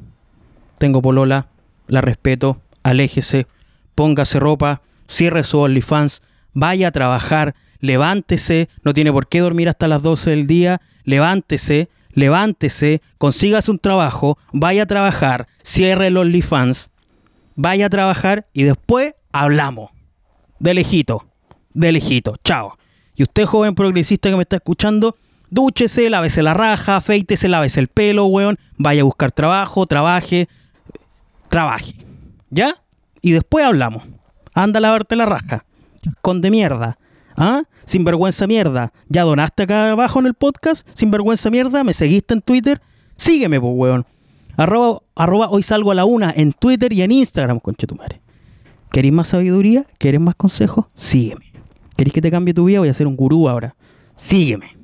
Tengo 0.79 1.03
polola, 1.03 1.47
la 1.87 2.01
respeto, 2.01 2.59
aléjese, 2.91 3.47
póngase 3.95 4.39
ropa, 4.39 4.83
cierre 5.09 5.45
su 5.45 5.59
OnlyFans, 5.59 6.23
vaya 6.53 6.89
a 6.89 6.93
trabajar, 6.93 7.55
levántese, 7.81 8.69
no 8.83 8.95
tiene 8.95 9.13
por 9.13 9.29
qué 9.29 9.41
dormir 9.41 9.69
hasta 9.69 9.89
las 9.89 10.03
12 10.03 10.31
del 10.31 10.47
día, 10.47 10.81
levántese, 11.05 11.89
levántese, 12.13 13.03
consígase 13.19 13.71
un 13.71 13.79
trabajo, 13.79 14.39
vaya 14.53 14.85
a 14.85 14.87
trabajar, 14.87 15.49
cierre 15.63 16.09
el 16.09 16.17
OnlyFans, 16.17 16.91
vaya 17.57 17.87
a 17.87 17.91
trabajar 17.91 18.47
y 18.53 18.65
después 18.65 19.15
hablamos. 19.33 19.91
De 20.59 20.75
lejito, 20.75 21.27
de 21.73 21.93
lejito, 21.93 22.37
chao. 22.45 22.77
Y 23.17 23.23
usted, 23.23 23.47
joven 23.47 23.75
progresista 23.75 24.31
que 24.31 24.37
me 24.37 24.43
está 24.43 24.57
escuchando, 24.57 25.17
dúchese, 25.51 26.09
lávese 26.11 26.43
la 26.43 26.55
raja, 26.55 26.97
afeítese, 26.97 27.49
lávese 27.49 27.81
el 27.81 27.89
pelo, 27.89 28.27
weón, 28.27 28.57
vaya 28.77 29.03
a 29.03 29.05
buscar 29.05 29.33
trabajo, 29.33 29.87
trabaje, 29.87 30.49
trabaje. 31.49 31.95
¿Ya? 32.51 32.75
Y 33.23 33.33
después 33.33 33.65
hablamos. 33.65 34.05
Anda 34.55 34.79
a 34.79 34.81
lavarte 34.81 35.17
la 35.17 35.27
raja. 35.27 35.65
Con 36.21 36.41
de 36.41 36.51
mierda. 36.51 36.99
¿Ah? 37.37 37.63
Sinvergüenza 37.87 38.47
mierda. 38.47 38.93
¿Ya 39.09 39.23
donaste 39.23 39.63
acá 39.63 39.93
abajo 39.93 40.21
en 40.21 40.27
el 40.27 40.35
podcast? 40.35 40.87
Sinvergüenza 40.95 41.51
mierda. 41.51 41.85
¿Me 41.85 41.95
seguiste 41.95 42.35
en 42.35 42.43
Twitter? 42.43 42.81
Sígueme, 43.17 43.61
pues, 43.61 43.73
weón. 43.75 44.07
Arroba, 44.57 45.49
hoy 45.49 45.63
salgo 45.63 45.91
a 45.91 45.95
la 45.95 46.05
una 46.05 46.33
en 46.37 46.53
Twitter 46.53 46.93
y 46.93 47.03
en 47.03 47.13
Instagram, 47.13 47.61
conche 47.61 47.87
tu 47.87 47.95
madre. 47.95 48.21
¿Queréis 48.91 49.15
más 49.15 49.29
sabiduría? 49.29 49.87
¿Querés 49.99 50.21
más 50.21 50.35
consejos? 50.35 50.87
Sígueme. 50.97 51.53
¿Queréis 51.97 52.13
que 52.13 52.21
te 52.21 52.31
cambie 52.31 52.53
tu 52.53 52.65
vida? 52.65 52.81
Voy 52.81 52.89
a 52.89 52.95
ser 52.95 53.07
un 53.07 53.17
gurú 53.17 53.49
ahora. 53.49 53.75
Sígueme. 54.17 54.77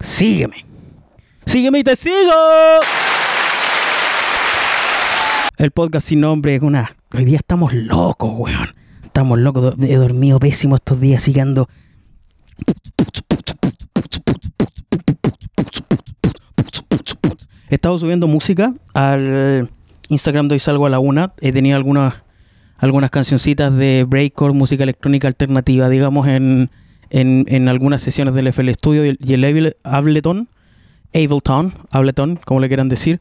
Sígueme. 0.00 0.66
Sígueme 1.46 1.78
y 1.78 1.84
te 1.84 1.96
sigo. 1.96 2.32
El 5.56 5.70
podcast 5.70 6.08
sin 6.08 6.20
nombre 6.20 6.56
es 6.56 6.62
una. 6.62 6.96
Hoy 7.14 7.24
día 7.24 7.36
estamos 7.36 7.72
locos, 7.72 8.32
weón. 8.36 8.74
Estamos 9.04 9.38
locos. 9.38 9.76
He 9.80 9.94
dormido 9.94 10.40
pésimo 10.40 10.74
estos 10.74 11.00
días, 11.00 11.22
siguiendo. 11.22 11.68
He 17.70 17.76
estado 17.76 17.96
subiendo 18.00 18.26
música 18.26 18.74
al 18.94 19.70
Instagram 20.08 20.48
de 20.48 20.54
hoy 20.54 20.58
salgo 20.58 20.86
a 20.86 20.90
la 20.90 20.98
una. 20.98 21.34
He 21.40 21.52
tenido 21.52 21.76
algunas 21.76 22.24
algunas 22.78 23.12
cancioncitas 23.12 23.74
de 23.76 24.04
breakcore, 24.08 24.52
música 24.52 24.82
electrónica 24.82 25.28
alternativa, 25.28 25.88
digamos, 25.88 26.26
en, 26.26 26.68
en, 27.10 27.68
algunas 27.68 28.02
sesiones 28.02 28.34
del 28.34 28.48
FL 28.48 28.74
Studio 28.74 29.04
y 29.06 29.32
el, 29.32 29.76
Ableton, 29.84 30.48
Ableton, 31.14 31.74
Ableton, 31.90 32.40
como 32.44 32.58
le 32.58 32.66
quieran 32.66 32.88
decir 32.88 33.20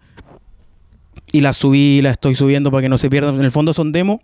y 1.34 1.42
la 1.42 1.52
subí, 1.52 2.00
la 2.02 2.12
estoy 2.12 2.36
subiendo 2.36 2.72
para 2.72 2.84
que 2.84 2.90
no 2.90 3.00
se 3.00 3.10
pierdan. 3.10 3.36
En 3.36 3.44
el 3.44 3.52
fondo 3.52 3.74
son 3.74 3.92
demos 3.92 4.22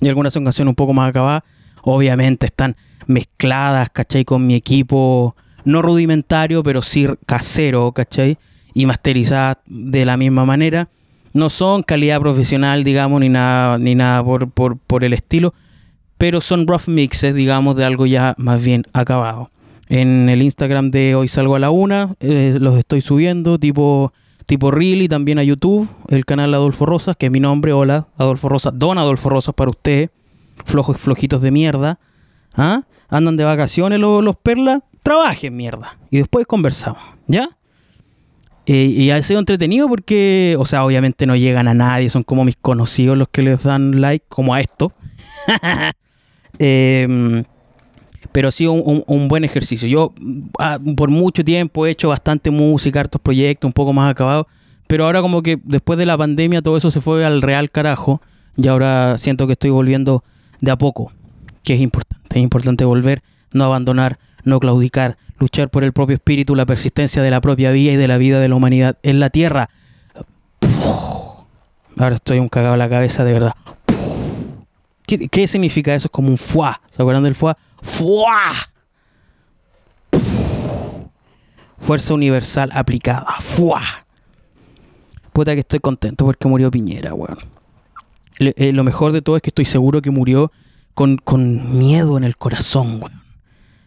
y 0.00 0.08
algunas 0.08 0.32
son 0.32 0.44
canciones 0.44 0.70
un 0.70 0.74
poco 0.74 0.92
más 0.92 1.08
acabadas. 1.08 1.44
Obviamente 1.82 2.46
están 2.46 2.76
mezcladas, 3.06 3.90
¿cachai? 3.90 4.24
Con 4.24 4.44
mi 4.44 4.56
equipo, 4.56 5.36
no 5.64 5.82
rudimentario, 5.82 6.64
pero 6.64 6.82
sí 6.82 7.06
casero, 7.26 7.92
¿cachai? 7.92 8.38
Y 8.74 8.86
masterizadas 8.86 9.58
de 9.66 10.04
la 10.04 10.16
misma 10.16 10.44
manera. 10.44 10.88
No 11.32 11.48
son 11.48 11.84
calidad 11.84 12.20
profesional, 12.20 12.82
digamos, 12.82 13.20
ni 13.20 13.28
nada, 13.28 13.78
ni 13.78 13.94
nada 13.94 14.24
por, 14.24 14.50
por, 14.50 15.04
el 15.04 15.12
estilo, 15.12 15.54
pero 16.18 16.40
son 16.40 16.66
rough 16.66 16.88
mixes, 16.88 17.36
digamos, 17.36 17.76
de 17.76 17.84
algo 17.84 18.04
ya 18.06 18.34
más 18.36 18.60
bien 18.60 18.84
acabado. 18.92 19.50
En 19.88 20.28
el 20.28 20.42
Instagram 20.42 20.90
de 20.90 21.14
Hoy 21.14 21.28
Salgo 21.28 21.54
a 21.54 21.60
la 21.60 21.70
Una, 21.70 22.16
eh, 22.18 22.56
los 22.58 22.76
estoy 22.76 23.00
subiendo, 23.00 23.60
tipo 23.60 24.12
tipo 24.46 24.70
Reel 24.70 25.02
y 25.02 25.08
también 25.08 25.38
a 25.38 25.42
YouTube, 25.42 25.88
el 26.08 26.24
canal 26.24 26.54
Adolfo 26.54 26.86
Rosas, 26.86 27.16
que 27.16 27.26
es 27.26 27.32
mi 27.32 27.40
nombre, 27.40 27.72
hola, 27.72 28.06
Adolfo 28.16 28.48
Rosas, 28.48 28.72
don 28.76 28.96
Adolfo 28.96 29.28
Rosas 29.28 29.54
para 29.54 29.70
usted, 29.70 30.10
flojos 30.64 30.98
flojitos 30.98 31.42
de 31.42 31.50
mierda, 31.50 31.98
¿ah? 32.54 32.82
Andan 33.08 33.36
de 33.36 33.44
vacaciones 33.44 34.00
los, 34.00 34.36
perlas, 34.36 34.82
trabajen 35.02 35.56
mierda, 35.56 35.98
y 36.10 36.18
después 36.18 36.46
conversamos, 36.46 37.02
¿ya? 37.26 37.48
Eh, 38.66 38.86
y 38.86 39.10
ha 39.10 39.22
sido 39.22 39.38
entretenido 39.38 39.88
porque, 39.88 40.56
o 40.58 40.64
sea, 40.64 40.84
obviamente 40.84 41.26
no 41.26 41.36
llegan 41.36 41.68
a 41.68 41.74
nadie, 41.74 42.08
son 42.08 42.24
como 42.24 42.44
mis 42.44 42.56
conocidos 42.56 43.16
los 43.16 43.28
que 43.28 43.42
les 43.42 43.62
dan 43.62 44.00
like, 44.00 44.24
como 44.28 44.54
a 44.54 44.60
esto. 44.60 44.92
eh, 46.58 47.44
pero 48.36 48.50
sí 48.50 48.66
un, 48.66 49.02
un, 49.06 49.28
buen 49.28 49.44
ejercicio. 49.44 49.88
Yo 49.88 50.12
ah, 50.58 50.78
por 50.94 51.08
mucho 51.08 51.42
tiempo 51.42 51.86
he 51.86 51.90
hecho 51.90 52.10
bastante 52.10 52.50
música, 52.50 53.00
hartos 53.00 53.18
proyectos, 53.18 53.66
un 53.66 53.72
poco 53.72 53.94
más 53.94 54.10
acabados, 54.10 54.44
pero 54.86 55.06
ahora 55.06 55.22
como 55.22 55.42
que 55.42 55.58
después 55.64 55.98
de 55.98 56.04
la 56.04 56.18
pandemia 56.18 56.60
todo 56.60 56.76
eso 56.76 56.90
se 56.90 57.00
fue 57.00 57.24
al 57.24 57.40
real 57.40 57.70
carajo 57.70 58.20
y 58.54 58.68
ahora 58.68 59.16
siento 59.16 59.46
que 59.46 59.54
estoy 59.54 59.70
volviendo 59.70 60.22
de 60.60 60.70
a 60.70 60.76
poco, 60.76 61.12
que 61.62 61.72
es 61.72 61.80
importante, 61.80 62.38
es 62.38 62.42
importante 62.42 62.84
volver, 62.84 63.22
no 63.54 63.64
abandonar, 63.64 64.18
no 64.44 64.60
claudicar, 64.60 65.16
luchar 65.38 65.70
por 65.70 65.82
el 65.82 65.94
propio 65.94 66.16
espíritu, 66.16 66.54
la 66.54 66.66
persistencia 66.66 67.22
de 67.22 67.30
la 67.30 67.40
propia 67.40 67.70
vida 67.70 67.92
y 67.92 67.96
de 67.96 68.06
la 68.06 68.18
vida 68.18 68.38
de 68.38 68.50
la 68.50 68.54
humanidad 68.56 68.98
en 69.02 69.18
la 69.18 69.30
tierra. 69.30 69.70
Ahora 71.96 72.16
estoy 72.16 72.38
un 72.38 72.50
cagado 72.50 72.74
a 72.74 72.76
la 72.76 72.90
cabeza, 72.90 73.24
de 73.24 73.32
verdad. 73.32 73.54
¿Qué, 75.06 75.28
¿Qué, 75.28 75.46
significa 75.46 75.94
eso? 75.94 76.06
Es 76.06 76.10
como 76.10 76.28
un 76.28 76.38
fuá. 76.38 76.80
¿Se 76.90 77.02
acuerdan 77.02 77.24
del 77.24 77.34
fuá? 77.34 77.56
¡Fua! 77.82 78.52
Fuerza 81.78 82.14
universal 82.14 82.70
aplicada. 82.72 83.36
¡Fua! 83.40 83.82
Puta 85.32 85.54
que 85.54 85.60
estoy 85.60 85.80
contento 85.80 86.24
porque 86.24 86.48
murió 86.48 86.70
Piñera, 86.70 87.14
weón. 87.14 87.38
Eh, 88.38 88.72
lo 88.72 88.84
mejor 88.84 89.12
de 89.12 89.22
todo 89.22 89.36
es 89.36 89.42
que 89.42 89.50
estoy 89.50 89.64
seguro 89.64 90.02
que 90.02 90.10
murió 90.10 90.50
con, 90.94 91.16
con 91.18 91.78
miedo 91.78 92.16
en 92.16 92.24
el 92.24 92.36
corazón, 92.36 93.00
weón. 93.00 93.22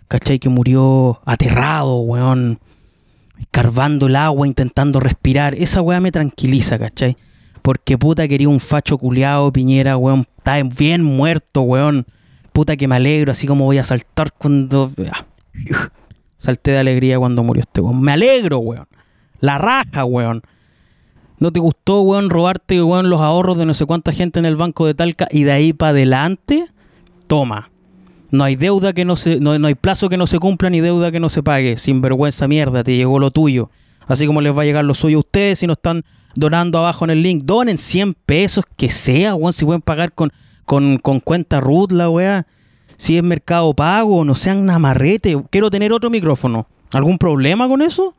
¿Cachai? 0.07 0.39
Que 0.39 0.49
murió 0.49 1.21
aterrado, 1.25 1.97
weón. 1.99 2.59
Carvando 3.51 4.07
el 4.07 4.15
agua, 4.15 4.47
intentando 4.47 4.99
respirar. 4.99 5.55
Esa 5.55 5.81
weá 5.81 5.99
me 5.99 6.11
tranquiliza, 6.11 6.79
¿cachai? 6.79 7.17
Porque 7.69 7.99
puta 7.99 8.27
quería 8.27 8.49
un 8.49 8.59
facho 8.59 8.97
culeado, 8.97 9.53
Piñera, 9.53 9.95
weón. 9.95 10.25
Está 10.39 10.63
bien 10.63 11.03
muerto, 11.03 11.61
weón 11.61 12.07
puta 12.59 12.75
que 12.75 12.89
me 12.89 12.95
alegro, 12.95 13.31
así 13.31 13.47
como 13.47 13.63
voy 13.63 13.77
a 13.77 13.85
saltar 13.85 14.33
cuando... 14.33 14.91
Salté 16.37 16.71
de 16.71 16.79
alegría 16.79 17.17
cuando 17.17 17.41
murió 17.41 17.61
este 17.61 17.79
weón. 17.79 18.01
Me 18.01 18.11
alegro, 18.11 18.57
weón. 18.59 18.85
La 19.39 19.57
raja, 19.59 20.03
weón. 20.03 20.41
¿No 21.37 21.51
te 21.51 21.61
gustó, 21.61 22.01
weón, 22.01 22.29
robarte, 22.29 22.83
weón, 22.83 23.09
los 23.09 23.21
ahorros 23.21 23.57
de 23.57 23.65
no 23.65 23.73
sé 23.73 23.85
cuánta 23.85 24.11
gente 24.11 24.39
en 24.39 24.45
el 24.45 24.57
banco 24.57 24.85
de 24.85 24.93
Talca 24.93 25.29
y 25.31 25.43
de 25.43 25.53
ahí 25.53 25.71
para 25.71 25.91
adelante? 25.91 26.65
Toma. 27.27 27.69
No 28.29 28.43
hay 28.43 28.57
deuda 28.57 28.91
que 28.91 29.05
no 29.05 29.15
se, 29.15 29.39
no, 29.39 29.51
hay 29.51 29.75
plazo 29.75 30.09
que 30.09 30.17
no 30.17 30.27
se 30.27 30.39
cumpla 30.39 30.69
ni 30.69 30.81
deuda 30.81 31.13
que 31.13 31.21
no 31.21 31.29
se 31.29 31.43
pague. 31.43 31.77
Sin 31.77 32.01
vergüenza 32.01 32.47
mierda, 32.49 32.83
te 32.83 32.95
llegó 32.97 33.19
lo 33.19 33.31
tuyo. 33.31 33.69
Así 34.05 34.27
como 34.27 34.41
les 34.41 34.57
va 34.57 34.63
a 34.63 34.65
llegar 34.65 34.83
lo 34.83 34.95
suyo 34.95 35.15
a 35.15 35.19
ustedes 35.21 35.59
si 35.59 35.67
no 35.67 35.73
están 35.73 36.03
donando 36.35 36.79
abajo 36.79 37.05
en 37.05 37.11
el 37.11 37.21
link. 37.23 37.43
Donen 37.43 37.77
100 37.77 38.13
pesos, 38.25 38.65
que 38.77 38.89
sea, 38.89 39.35
weón, 39.35 39.53
si 39.53 39.65
pueden 39.65 39.81
pagar 39.81 40.13
con 40.13 40.31
con, 40.69 41.19
cuenta 41.19 41.59
root 41.59 41.91
la 41.91 42.09
weá. 42.09 42.45
Si 42.97 43.17
es 43.17 43.23
mercado 43.23 43.73
pago, 43.73 44.23
no 44.23 44.35
sean 44.35 44.69
amarrete. 44.69 45.41
Quiero 45.49 45.71
tener 45.71 45.91
otro 45.91 46.11
micrófono. 46.11 46.67
¿Algún 46.91 47.17
problema 47.17 47.67
con 47.67 47.81
eso? 47.81 48.13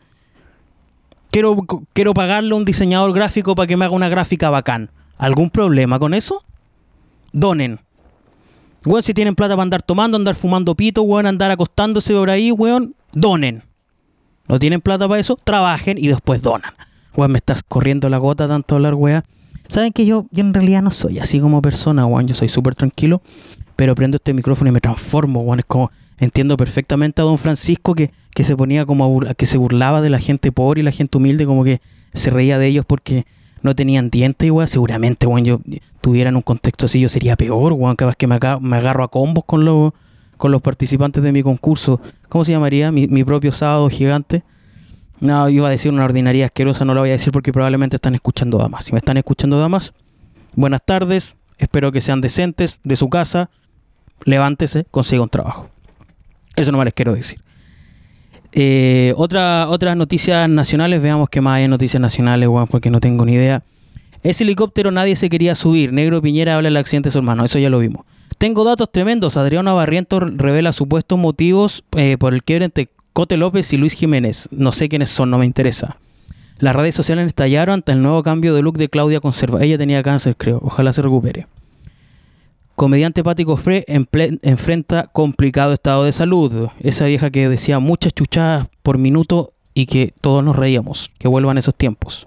Quiero, 1.31 1.57
quiero 1.93 2.12
pagarle 2.12 2.52
a 2.52 2.57
un 2.57 2.64
diseñador 2.64 3.12
gráfico 3.12 3.55
para 3.55 3.69
que 3.69 3.76
me 3.76 3.85
haga 3.85 3.95
una 3.95 4.09
gráfica 4.09 4.50
bacán. 4.50 4.90
¿Algún 5.17 5.50
problema 5.50 6.00
con 6.00 6.12
eso? 6.12 6.43
Donen. 7.33 7.79
Weón, 8.85 9.02
si 9.05 9.14
tienen 9.14 9.37
plata 9.37 9.55
para 9.55 9.62
andar 9.62 9.83
tomando, 9.83 10.17
andar 10.17 10.35
fumando 10.35 10.75
pito, 10.75 11.02
weón, 11.02 11.26
andar 11.26 11.52
acostándose 11.52 12.14
por 12.14 12.31
ahí, 12.31 12.50
weón, 12.50 12.97
donen. 13.12 13.62
¿No 14.49 14.59
tienen 14.59 14.81
plata 14.81 15.07
para 15.07 15.21
eso? 15.21 15.37
Trabajen 15.37 15.99
y 15.99 16.09
después 16.09 16.43
donan. 16.43 16.73
Weón, 17.17 17.33
me 17.33 17.38
estás 17.38 17.62
corriendo 17.62 18.09
la 18.09 18.19
gota 18.19 18.49
tanto 18.49 18.76
hablar, 18.76 18.95
weón. 18.95 19.23
Saben 19.69 19.93
que 19.93 20.05
yo, 20.05 20.26
yo 20.33 20.43
en 20.43 20.52
realidad 20.52 20.83
no 20.83 20.90
soy 20.90 21.19
así 21.19 21.40
como 21.40 21.62
persona, 21.62 22.07
weón. 22.07 22.26
Yo 22.26 22.35
soy 22.35 22.49
súper 22.49 22.75
tranquilo, 22.75 23.23
pero 23.76 23.95
prendo 23.95 24.17
este 24.17 24.35
micrófono 24.35 24.71
y 24.71 24.73
me 24.73 24.81
transformo, 24.81 25.40
weón. 25.43 25.61
Es 25.61 25.64
como, 25.64 25.90
entiendo 26.19 26.57
perfectamente 26.57 27.23
a 27.23 27.25
don 27.25 27.38
Francisco 27.38 27.95
que, 27.95 28.11
se 28.43 28.57
ponía 28.57 28.87
como 28.87 29.23
a 29.29 29.35
que 29.35 29.47
se 29.47 29.59
burlaba 29.59 30.00
de 30.00 30.11
la 30.11 30.19
gente 30.19 30.50
pobre 30.50 30.81
y 30.81 30.85
la 30.85 30.93
gente 30.93 31.19
humilde, 31.19 31.47
como 31.47 31.62
que 31.62 31.81
se 32.14 32.31
reía 32.31 32.59
de 32.59 32.67
ellos 32.67 32.85
porque 32.87 33.26
no 33.62 33.75
tenían 33.75 34.11
dientes, 34.11 34.50
weón. 34.50 34.69
Seguramente, 34.69 35.26
weón, 35.26 35.45
yo 35.45 35.61
tuviera 36.00 36.31
en 36.31 36.37
un 36.37 36.43
contexto 36.43 36.87
así, 36.87 37.00
yo 37.00 37.09
sería 37.09 37.37
peor, 37.37 37.73
weón. 37.73 37.97
Cada 37.97 38.11
vez 38.11 38.17
que 38.17 38.26
me, 38.26 38.38
me 38.61 38.76
agarro 38.76 39.05
a 39.05 39.09
combos 39.09 39.45
con 39.45 39.64
los, 39.64 39.93
con 40.37 40.50
los 40.50 40.62
participantes 40.62 41.23
de 41.23 41.33
mi 41.33 41.43
concurso. 41.43 42.00
¿Cómo 42.29 42.45
se 42.45 42.52
llamaría? 42.52 42.90
Mi, 42.90 43.07
mi 43.07 43.23
propio 43.23 43.52
sábado 43.52 43.88
gigante. 43.88 44.43
No, 45.21 45.49
iba 45.50 45.69
a 45.69 45.71
decir 45.71 45.93
una 45.93 46.05
ordinaria 46.05 46.47
asquerosa, 46.47 46.85
no 46.85 46.95
la 46.95 47.00
voy 47.00 47.11
a 47.11 47.12
decir 47.12 47.33
porque 47.33 47.53
probablemente 47.53 47.97
están 47.97 48.15
escuchando 48.15 48.59
damas. 48.59 48.87
Si 48.87 48.93
me 48.93 48.99
están 48.99 49.19
escuchando 49.19 49.61
damas, 49.61 49.93
buenas 50.55 50.81
tardes, 50.85 51.37
espero 51.59 51.93
que 51.93 52.00
sean 52.00 52.23
decentes 52.23 52.81
de 52.85 52.97
su 52.97 53.11
casa, 53.11 53.50
levántese, 54.25 54.87
consiga 54.91 55.23
un 55.23 55.29
trabajo. 55.29 55.69
Eso 56.57 56.73
no 56.73 56.79
me 56.79 56.85
les 56.85 56.95
quiero 56.95 57.15
decir. 57.15 57.41
Eh, 58.53 59.12
otra, 59.17 59.69
otras 59.69 59.97
noticias 59.97 60.49
nacionales, 60.49 61.03
veamos 61.03 61.29
qué 61.29 61.41
más 61.41 61.59
hay 61.59 61.65
en 61.65 61.71
noticias 61.71 62.00
nacionales, 62.00 62.49
bueno, 62.49 62.67
porque 62.67 62.91
no 62.91 63.00
tengo 63.00 63.25
ni 63.27 63.35
idea. 63.35 63.62
Ese 64.23 64.45
helicóptero 64.45 64.91
nadie 64.91 65.17
se 65.17 65.29
quería 65.29 65.55
subir. 65.55 65.93
Negro 65.93 66.21
Piñera 66.21 66.57
habla 66.57 66.69
del 66.69 66.77
accidente 66.79 67.09
de 67.09 67.12
su 67.12 67.19
hermano, 67.19 67.45
eso 67.45 67.59
ya 67.59 67.71
lo 67.71 67.79
vimos. 67.79 68.05
Tengo 68.39 68.65
datos 68.65 68.91
tremendos. 68.91 69.37
Adriano 69.37 69.77
Barriento 69.77 70.19
revela 70.21 70.73
supuestos 70.73 71.19
motivos 71.19 71.85
eh, 71.97 72.17
por 72.19 72.33
el 72.33 72.43
quiebre 72.43 72.67
entre 72.67 72.89
Cote 73.21 73.37
López 73.37 73.71
y 73.75 73.77
Luis 73.77 73.93
Jiménez. 73.93 74.49
No 74.50 74.73
sé 74.73 74.89
quiénes 74.89 75.11
son, 75.11 75.29
no 75.29 75.37
me 75.37 75.45
interesa. 75.45 75.99
Las 76.59 76.75
redes 76.75 76.95
sociales 76.95 77.27
estallaron 77.27 77.75
ante 77.75 77.93
el 77.93 78.00
nuevo 78.00 78.23
cambio 78.23 78.55
de 78.55 78.62
look 78.62 78.79
de 78.79 78.89
Claudia 78.89 79.21
Conserva. 79.21 79.62
Ella 79.62 79.77
tenía 79.77 80.03
cáncer, 80.03 80.37
creo. 80.39 80.59
Ojalá 80.62 80.95
se 80.95 81.03
recupere. 81.03 81.47
Comediante 82.77 83.23
Pático 83.23 83.59
Fre 83.59 83.85
enfrenta 83.87 85.09
complicado 85.09 85.75
estado 85.75 86.05
de 86.05 86.12
salud. 86.12 86.69
Esa 86.81 87.05
vieja 87.05 87.29
que 87.29 87.50
decía 87.50 87.79
muchas 87.79 88.15
chuchadas 88.15 88.69
por 88.83 88.97
minuto 88.97 89.53
y 89.75 89.85
que 89.85 90.15
todos 90.23 90.43
nos 90.43 90.57
reíamos. 90.57 91.11
Que 91.19 91.29
vuelvan 91.29 91.59
esos 91.59 91.75
tiempos. 91.75 92.27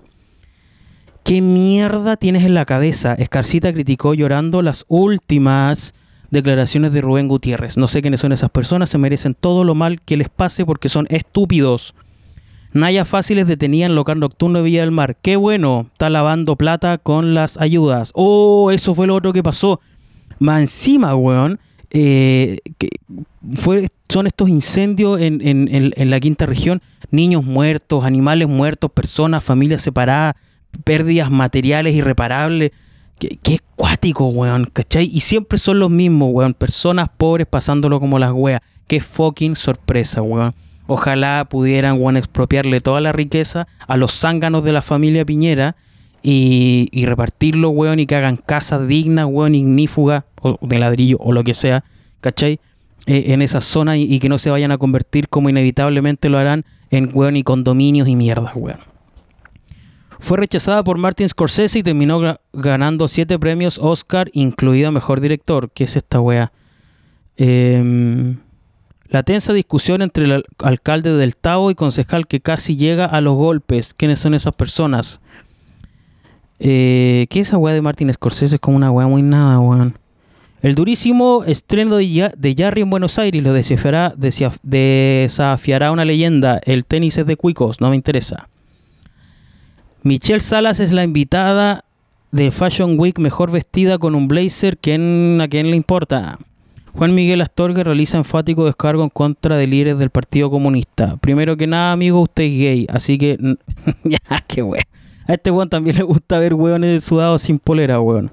¿Qué 1.24 1.42
mierda 1.42 2.18
tienes 2.18 2.44
en 2.44 2.54
la 2.54 2.66
cabeza? 2.66 3.16
Escarcita 3.16 3.74
criticó 3.74 4.14
llorando 4.14 4.62
las 4.62 4.86
últimas 4.90 5.96
declaraciones 6.34 6.92
de 6.92 7.02
Rubén 7.02 7.28
Gutiérrez. 7.28 7.78
No 7.78 7.88
sé 7.88 8.02
quiénes 8.02 8.20
son 8.20 8.34
esas 8.34 8.50
personas, 8.50 8.90
se 8.90 8.98
merecen 8.98 9.36
todo 9.36 9.64
lo 9.64 9.76
mal 9.76 10.02
que 10.02 10.18
les 10.18 10.30
pase 10.30 10.66
porque 10.66 10.90
son 10.90 11.06
estúpidos. 11.10 11.96
Naya 12.74 13.06
Fáciles 13.06 13.48
detenía 13.48 13.86
en 13.86 13.96
local 13.96 14.20
nocturno 14.20 14.58
de 14.58 14.66
Villa 14.66 14.82
del 14.82 14.92
Mar. 14.92 15.16
Qué 15.22 15.36
bueno, 15.36 15.88
está 15.94 16.10
lavando 16.10 16.56
plata 16.56 16.98
con 16.98 17.36
las 17.36 17.58
ayudas. 17.58 18.12
Oh, 18.16 18.72
eso 18.72 18.96
fue 18.96 19.06
lo 19.06 19.16
otro 19.16 19.32
que 19.32 19.44
pasó. 19.44 19.80
Más 20.40 20.62
encima, 20.62 21.16
weón, 21.16 21.60
eh, 21.92 22.58
que 22.80 22.90
son 24.10 24.26
estos 24.26 24.50
incendios 24.50 25.22
en, 25.22 25.40
en 25.44 26.10
la 26.10 26.20
quinta 26.20 26.48
región. 26.48 26.82
Niños 27.12 27.46
muertos, 27.46 28.06
animales 28.06 28.48
muertos, 28.48 28.92
personas, 28.92 29.44
familias 29.44 29.84
separadas, 29.84 30.34
pérdidas 30.84 31.30
materiales 31.30 31.94
irreparables. 31.94 32.72
Qué, 33.20 33.60
cuático, 33.76 34.28
weón, 34.28 34.66
¿cachai? 34.72 35.10
Y 35.12 35.22
siempre 35.22 35.58
son 35.58 35.80
los 35.80 35.90
mismos, 35.90 36.30
weón. 36.32 36.54
Personas 36.54 37.10
pobres 37.16 37.48
pasándolo 37.48 38.00
como 38.00 38.20
las 38.20 38.32
weas. 38.34 38.62
Qué 38.88 39.00
fucking 39.00 39.56
sorpresa, 39.56 40.22
weón. 40.22 40.54
Ojalá 40.88 41.48
pudieran, 41.50 42.00
weón, 42.00 42.18
expropiarle 42.18 42.82
toda 42.82 43.00
la 43.00 43.12
riqueza 43.12 43.68
a 43.88 43.96
los 43.98 44.12
zánganos 44.20 44.64
de 44.64 44.74
la 44.74 44.82
familia 44.82 45.26
Piñera 45.26 45.76
y, 46.22 47.06
repartirlo, 47.06 47.70
weón, 47.70 48.00
y 48.00 48.06
que 48.06 48.16
hagan 48.16 48.38
casas 48.38 48.88
dignas, 48.88 49.28
weón, 49.30 49.56
ignífugas, 49.56 50.24
o 50.42 50.58
de 50.62 50.80
ladrillo, 50.80 51.18
o 51.20 51.32
lo 51.32 51.44
que 51.44 51.54
sea, 51.54 51.84
¿cachai? 52.22 52.60
Eh, 53.06 53.26
en 53.28 53.42
esa 53.42 53.62
zona 53.62 53.98
y, 53.98 54.04
y, 54.04 54.20
que 54.20 54.30
no 54.30 54.38
se 54.38 54.50
vayan 54.50 54.72
a 54.72 54.78
convertir 54.78 55.28
como 55.28 55.50
inevitablemente 55.50 56.30
lo 56.30 56.38
harán 56.38 56.66
en, 56.90 57.10
weón, 57.14 57.38
y 57.38 57.44
condominios 57.44 58.08
y 58.08 58.16
mierdas, 58.16 58.54
weón. 58.56 58.93
Fue 60.24 60.38
rechazada 60.38 60.86
por 60.86 60.98
Martin 60.98 61.28
Scorsese 61.28 61.80
y 61.80 61.84
terminó 61.84 62.38
ganando 62.54 63.10
siete 63.10 63.38
premios 63.38 63.78
Oscar, 63.78 64.30
incluido 64.32 64.90
Mejor 64.90 65.20
Director. 65.20 65.70
¿Qué 65.70 65.84
es 65.84 65.98
esta 65.98 66.22
wea? 66.22 66.54
Em, 67.36 68.38
la 69.10 69.24
tensa 69.24 69.52
discusión 69.52 70.02
entre 70.02 70.24
el 70.24 70.46
alcalde 70.60 71.14
del 71.14 71.36
Tao 71.36 71.72
y 71.72 71.76
concejal 71.76 72.26
que 72.26 72.40
casi 72.40 72.78
llega 72.78 73.04
a 73.04 73.20
los 73.20 73.36
golpes. 73.36 73.94
¿Quiénes 73.94 74.22
son 74.22 74.34
esas 74.34 74.56
personas? 74.56 75.20
Eh, 76.58 77.28
¿Qué 77.30 77.42
es 77.42 77.50
esa 77.50 77.58
wea 77.58 77.74
de 77.74 77.82
Martin 77.82 78.14
Scorsese? 78.14 78.56
Es 78.56 78.62
como 78.62 78.78
una 78.78 78.92
wea 78.92 79.08
muy 79.08 79.24
nada, 79.24 79.60
weón. 79.60 79.98
El 80.62 80.76
durísimo 80.76 81.44
estreno 81.46 81.98
de, 81.98 82.32
de 82.38 82.56
Jarry 82.58 82.84
en 82.84 82.90
Buenos 82.90 83.20
Aires 83.20 83.44
lo 83.44 83.52
desafiará, 83.52 84.16
desafiará 84.16 85.92
una 85.92 86.06
leyenda. 86.06 86.62
El 86.64 86.86
tenis 86.86 87.18
es 87.18 87.26
de 87.26 87.36
cuicos, 87.36 87.82
no 87.82 87.90
me 87.90 87.98
interesa. 87.98 88.48
Michelle 90.06 90.42
Salas 90.42 90.82
es 90.82 90.92
la 90.92 91.06
invitada 91.06 91.86
de 92.34 92.52
Fashion 92.52 93.00
Week 93.00 93.18
mejor 93.20 93.52
vestida 93.52 93.98
con 93.98 94.16
un 94.16 94.28
blazer. 94.28 94.78
¿Quién, 94.78 95.40
¿A 95.42 95.48
quién 95.48 95.72
le 95.72 95.78
importa? 95.78 96.40
Juan 96.94 97.16
Miguel 97.16 97.40
Astorga 97.40 97.84
realiza 97.84 98.18
enfático 98.18 98.66
descargo 98.66 99.06
en 99.06 99.10
contra 99.10 99.56
de 99.56 99.66
líderes 99.66 100.00
del 100.00 100.10
Partido 100.10 100.52
Comunista. 100.52 101.16
Primero 101.22 101.56
que 101.56 101.68
nada, 101.68 101.94
amigo, 101.94 102.22
usted 102.22 102.44
es 102.44 102.52
gay, 102.52 102.88
así 102.90 103.18
que. 103.18 103.38
ya, 104.04 104.20
qué 104.46 104.62
weón. 104.62 104.84
A 105.26 105.36
este 105.36 105.52
weón 105.52 105.70
también 105.70 105.96
le 105.96 106.04
gusta 106.04 106.38
ver 106.38 106.54
weones 106.54 107.06
sudados 107.06 107.44
sin 107.44 107.58
polera, 107.58 108.02
weón. 108.02 108.30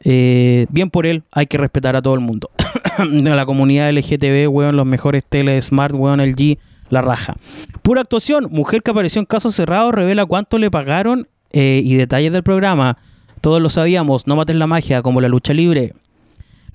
Eh, 0.00 0.66
bien 0.70 0.90
por 0.90 1.06
él, 1.06 1.22
hay 1.30 1.46
que 1.46 1.56
respetar 1.56 1.94
a 1.94 2.02
todo 2.02 2.14
el 2.14 2.20
mundo. 2.20 2.50
la 2.98 3.46
comunidad 3.46 3.92
LGTB, 3.92 4.48
weón, 4.50 4.74
los 4.74 4.86
mejores 4.86 5.24
tele 5.24 5.62
smart, 5.62 5.94
weón, 5.94 6.18
el 6.18 6.34
G 6.34 6.58
la 6.90 7.02
raja. 7.02 7.36
Pura 7.82 8.02
actuación, 8.02 8.48
mujer 8.50 8.82
que 8.82 8.90
apareció 8.90 9.20
en 9.20 9.26
caso 9.26 9.52
cerrado, 9.52 9.92
revela 9.92 10.26
cuánto 10.26 10.58
le 10.58 10.70
pagaron 10.70 11.26
eh, 11.52 11.82
y 11.84 11.96
detalles 11.96 12.32
del 12.32 12.42
programa. 12.42 12.98
Todos 13.40 13.60
lo 13.60 13.70
sabíamos, 13.70 14.26
no 14.26 14.36
mates 14.36 14.56
la 14.56 14.66
magia, 14.66 15.02
como 15.02 15.20
la 15.20 15.28
lucha 15.28 15.52
libre. 15.52 15.94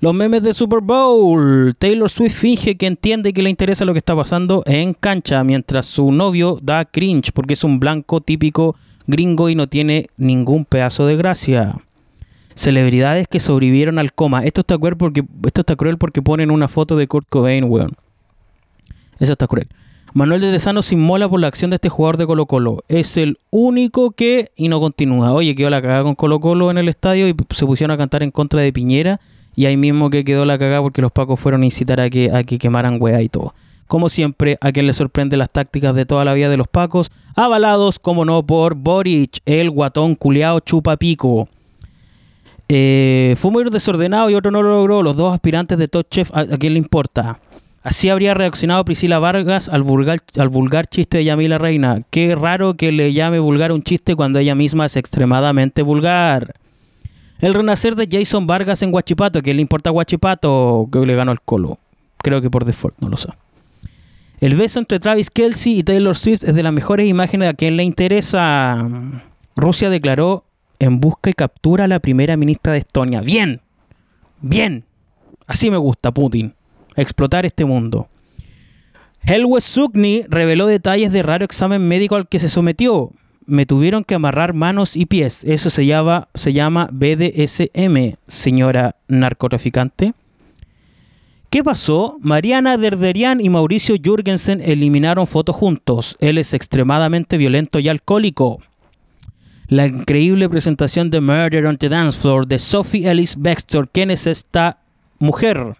Los 0.00 0.14
memes 0.14 0.42
de 0.42 0.54
Super 0.54 0.80
Bowl. 0.80 1.74
Taylor 1.78 2.08
Swift 2.08 2.32
finge 2.32 2.76
que 2.76 2.86
entiende 2.86 3.28
y 3.28 3.32
que 3.34 3.42
le 3.42 3.50
interesa 3.50 3.84
lo 3.84 3.92
que 3.92 3.98
está 3.98 4.16
pasando 4.16 4.62
en 4.64 4.94
cancha, 4.94 5.44
mientras 5.44 5.84
su 5.84 6.10
novio 6.10 6.58
da 6.62 6.86
cringe 6.86 7.32
porque 7.32 7.52
es 7.52 7.64
un 7.64 7.78
blanco 7.78 8.22
típico 8.22 8.76
gringo 9.06 9.50
y 9.50 9.54
no 9.54 9.66
tiene 9.66 10.06
ningún 10.16 10.64
pedazo 10.64 11.04
de 11.06 11.16
gracia. 11.16 11.76
Celebridades 12.54 13.28
que 13.28 13.40
sobrevivieron 13.40 13.98
al 13.98 14.14
coma. 14.14 14.44
Esto 14.44 14.62
está 14.62 14.78
cruel 14.78 14.96
porque, 14.96 15.22
esto 15.46 15.60
está 15.60 15.76
cruel 15.76 15.98
porque 15.98 16.22
ponen 16.22 16.50
una 16.50 16.68
foto 16.68 16.96
de 16.96 17.06
Kurt 17.06 17.28
Cobain, 17.28 17.64
weón. 17.64 17.92
Eso 19.18 19.32
está 19.32 19.46
cruel. 19.46 19.68
Manuel 20.12 20.40
de 20.40 20.50
Desano 20.50 20.82
se 20.82 20.94
inmola 20.94 21.28
por 21.28 21.40
la 21.40 21.46
acción 21.46 21.70
de 21.70 21.76
este 21.76 21.88
jugador 21.88 22.16
de 22.16 22.26
Colo 22.26 22.46
Colo. 22.46 22.82
Es 22.88 23.16
el 23.16 23.38
único 23.50 24.10
que 24.10 24.50
y 24.56 24.68
no 24.68 24.80
continúa. 24.80 25.32
Oye, 25.32 25.54
quedó 25.54 25.70
la 25.70 25.80
cagada 25.80 26.02
con 26.02 26.16
Colo 26.16 26.40
Colo 26.40 26.70
en 26.70 26.78
el 26.78 26.88
estadio 26.88 27.28
y 27.28 27.34
se 27.50 27.66
pusieron 27.66 27.94
a 27.94 27.98
cantar 27.98 28.22
en 28.24 28.32
contra 28.32 28.60
de 28.60 28.72
Piñera. 28.72 29.20
Y 29.54 29.66
ahí 29.66 29.76
mismo 29.76 30.10
que 30.10 30.24
quedó 30.24 30.44
la 30.44 30.58
cagada 30.58 30.82
porque 30.82 31.02
los 31.02 31.12
pacos 31.12 31.38
fueron 31.38 31.62
a 31.62 31.64
incitar 31.64 32.00
a 32.00 32.10
que, 32.10 32.30
a 32.32 32.42
que 32.42 32.58
quemaran 32.58 32.98
weá 33.00 33.22
y 33.22 33.28
todo. 33.28 33.54
Como 33.86 34.08
siempre, 34.08 34.58
a 34.60 34.72
quien 34.72 34.86
le 34.86 34.92
sorprende 34.92 35.36
las 35.36 35.50
tácticas 35.50 35.94
de 35.94 36.06
toda 36.06 36.24
la 36.24 36.34
vida 36.34 36.48
de 36.48 36.56
los 36.56 36.68
pacos, 36.68 37.10
avalados, 37.34 37.98
como 37.98 38.24
no, 38.24 38.44
por 38.44 38.74
Boric, 38.74 39.38
el 39.46 39.70
guatón 39.70 40.14
culeado 40.14 40.60
chupapico. 40.60 41.48
Eh, 42.68 43.34
fue 43.36 43.50
muy 43.50 43.68
desordenado 43.68 44.30
y 44.30 44.34
otro 44.34 44.52
no 44.52 44.62
lo 44.62 44.70
logró. 44.70 45.02
Los 45.02 45.16
dos 45.16 45.34
aspirantes 45.34 45.76
de 45.76 45.88
Top 45.88 46.06
Chef, 46.08 46.30
¿a, 46.32 46.40
a 46.40 46.58
quién 46.58 46.74
le 46.74 46.78
importa? 46.78 47.40
Así 47.82 48.10
habría 48.10 48.34
reaccionado 48.34 48.84
Priscila 48.84 49.18
Vargas 49.18 49.70
al 49.70 49.82
vulgar, 49.82 50.20
al 50.36 50.50
vulgar 50.50 50.86
chiste 50.86 51.18
de 51.18 51.24
Yamila 51.24 51.56
Reina. 51.56 52.02
Qué 52.10 52.34
raro 52.34 52.74
que 52.74 52.92
le 52.92 53.14
llame 53.14 53.38
vulgar 53.38 53.72
un 53.72 53.82
chiste 53.82 54.14
cuando 54.14 54.38
ella 54.38 54.54
misma 54.54 54.84
es 54.84 54.96
extremadamente 54.96 55.80
vulgar. 55.80 56.56
El 57.40 57.54
renacer 57.54 57.96
de 57.96 58.06
Jason 58.10 58.46
Vargas 58.46 58.82
en 58.82 58.90
Guachipato. 58.90 59.40
¿Qué 59.40 59.54
le 59.54 59.62
importa 59.62 59.88
Guachipato? 59.88 60.88
Que 60.92 60.98
le 61.06 61.14
ganó 61.14 61.32
el 61.32 61.40
colo. 61.40 61.78
Creo 62.18 62.42
que 62.42 62.50
por 62.50 62.66
default, 62.66 62.98
no 62.98 63.08
lo 63.08 63.16
sé. 63.16 63.30
El 64.40 64.56
beso 64.56 64.78
entre 64.78 65.00
Travis 65.00 65.30
Kelsey 65.30 65.78
y 65.78 65.82
Taylor 65.82 66.16
Swift 66.16 66.44
es 66.44 66.54
de 66.54 66.62
las 66.62 66.74
mejores 66.74 67.06
imágenes 67.08 67.48
a 67.48 67.54
quien 67.54 67.78
le 67.78 67.84
interesa. 67.84 68.86
Rusia 69.56 69.88
declaró 69.88 70.44
en 70.78 71.00
busca 71.00 71.30
y 71.30 71.34
captura 71.34 71.84
a 71.84 71.88
la 71.88 72.00
primera 72.00 72.36
ministra 72.36 72.74
de 72.74 72.80
Estonia. 72.80 73.22
Bien, 73.22 73.62
bien. 74.42 74.84
Así 75.46 75.70
me 75.70 75.78
gusta 75.78 76.12
Putin 76.12 76.54
explotar 76.96 77.46
este 77.46 77.64
mundo. 77.64 78.08
Helwe 79.22 79.60
Sukni 79.60 80.24
reveló 80.28 80.66
detalles 80.66 81.12
de 81.12 81.22
raro 81.22 81.44
examen 81.44 81.86
médico 81.86 82.16
al 82.16 82.28
que 82.28 82.38
se 82.38 82.48
sometió. 82.48 83.12
Me 83.46 83.66
tuvieron 83.66 84.04
que 84.04 84.14
amarrar 84.14 84.54
manos 84.54 84.96
y 84.96 85.06
pies. 85.06 85.44
Eso 85.44 85.70
se 85.70 85.86
llama, 85.86 86.28
se 86.34 86.52
llama 86.52 86.88
BDSM, 86.92 88.16
señora 88.26 88.96
narcotraficante. 89.08 90.14
¿Qué 91.50 91.64
pasó? 91.64 92.16
Mariana 92.20 92.76
Derderian 92.76 93.40
y 93.40 93.50
Mauricio 93.50 93.96
Jürgensen 94.00 94.60
eliminaron 94.60 95.26
fotos 95.26 95.56
juntos. 95.56 96.16
Él 96.20 96.38
es 96.38 96.54
extremadamente 96.54 97.36
violento 97.38 97.80
y 97.80 97.88
alcohólico. 97.88 98.60
La 99.66 99.86
increíble 99.86 100.48
presentación 100.48 101.10
de 101.10 101.20
Murder 101.20 101.66
on 101.66 101.76
the 101.76 101.88
Dance 101.88 102.18
Floor 102.18 102.46
de 102.46 102.60
Sophie 102.60 103.10
Ellis 103.10 103.34
Baxter. 103.36 103.88
¿Quién 103.92 104.12
es 104.12 104.28
esta 104.28 104.78
mujer? 105.18 105.76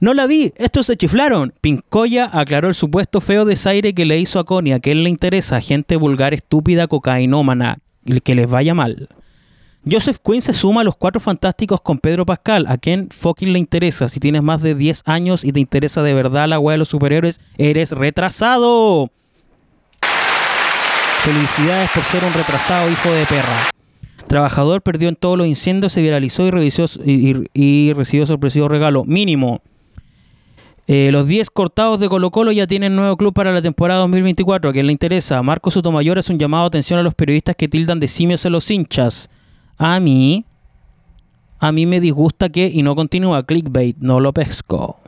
No 0.00 0.14
la 0.14 0.26
vi, 0.26 0.52
estos 0.56 0.86
se 0.86 0.96
chiflaron. 0.96 1.52
Pincoya 1.60 2.30
aclaró 2.32 2.68
el 2.68 2.74
supuesto 2.74 3.20
feo 3.20 3.44
desaire 3.44 3.94
que 3.94 4.06
le 4.06 4.18
hizo 4.18 4.38
a 4.38 4.44
Connie. 4.44 4.72
A 4.72 4.80
que 4.80 4.92
él 4.92 5.04
le 5.04 5.10
interesa, 5.10 5.60
gente 5.60 5.96
vulgar, 5.96 6.32
estúpida, 6.32 6.86
cocainómana, 6.86 7.78
que 8.24 8.34
les 8.34 8.48
vaya 8.48 8.74
mal. 8.74 9.08
Joseph 9.90 10.18
Quinn 10.22 10.42
se 10.42 10.54
suma 10.54 10.82
a 10.82 10.84
los 10.84 10.96
cuatro 10.96 11.20
fantásticos 11.20 11.80
con 11.80 11.98
Pedro 11.98 12.24
Pascal. 12.26 12.66
¿A 12.68 12.78
quién 12.78 13.08
fucking 13.10 13.52
le 13.52 13.58
interesa? 13.58 14.08
Si 14.08 14.20
tienes 14.20 14.42
más 14.42 14.62
de 14.62 14.74
10 14.74 15.02
años 15.06 15.44
y 15.44 15.52
te 15.52 15.60
interesa 15.60 16.02
de 16.02 16.14
verdad 16.14 16.48
la 16.48 16.58
weá 16.58 16.74
de 16.74 16.78
los 16.78 16.88
superhéroes, 16.88 17.40
eres 17.58 17.92
retrasado. 17.92 19.10
Felicidades 21.22 21.90
por 21.90 22.02
ser 22.04 22.24
un 22.24 22.32
retrasado 22.32 22.90
hijo 22.90 23.10
de 23.10 23.26
perra. 23.26 23.70
Trabajador 24.26 24.80
perdió 24.80 25.08
en 25.08 25.16
todos 25.16 25.36
los 25.36 25.46
incendios, 25.46 25.92
se 25.92 26.00
viralizó 26.00 26.46
y, 26.46 27.48
y, 27.52 27.92
recibió 27.92 28.26
sorpresivo 28.26 28.68
regalo. 28.68 29.04
Mínimo. 29.04 29.60
Eh, 30.86 31.10
los 31.12 31.26
10 31.26 31.50
cortados 31.50 32.00
de 32.00 32.08
Colo 32.08 32.30
Colo 32.30 32.52
ya 32.52 32.66
tienen 32.66 32.96
nuevo 32.96 33.16
club 33.16 33.32
para 33.32 33.52
la 33.52 33.62
temporada 33.62 34.00
2024. 34.00 34.70
¿A 34.70 34.72
quién 34.72 34.86
le 34.86 34.92
interesa? 34.92 35.42
Marco 35.42 35.70
Sotomayor 35.70 36.18
es 36.18 36.28
un 36.28 36.38
llamado 36.38 36.64
a 36.64 36.66
atención 36.66 36.98
a 36.98 37.02
los 37.02 37.14
periodistas 37.14 37.56
que 37.56 37.68
tildan 37.68 38.00
de 38.00 38.08
simios 38.08 38.44
a 38.44 38.50
los 38.50 38.70
hinchas. 38.70 39.30
A 39.78 40.00
mí, 40.00 40.44
a 41.60 41.72
mí 41.72 41.86
me 41.86 42.00
disgusta 42.00 42.48
que, 42.48 42.66
y 42.66 42.82
no 42.82 42.96
continúa, 42.96 43.46
clickbait, 43.46 43.96
no 43.98 44.18
lo 44.18 44.32
pesco. 44.32 44.98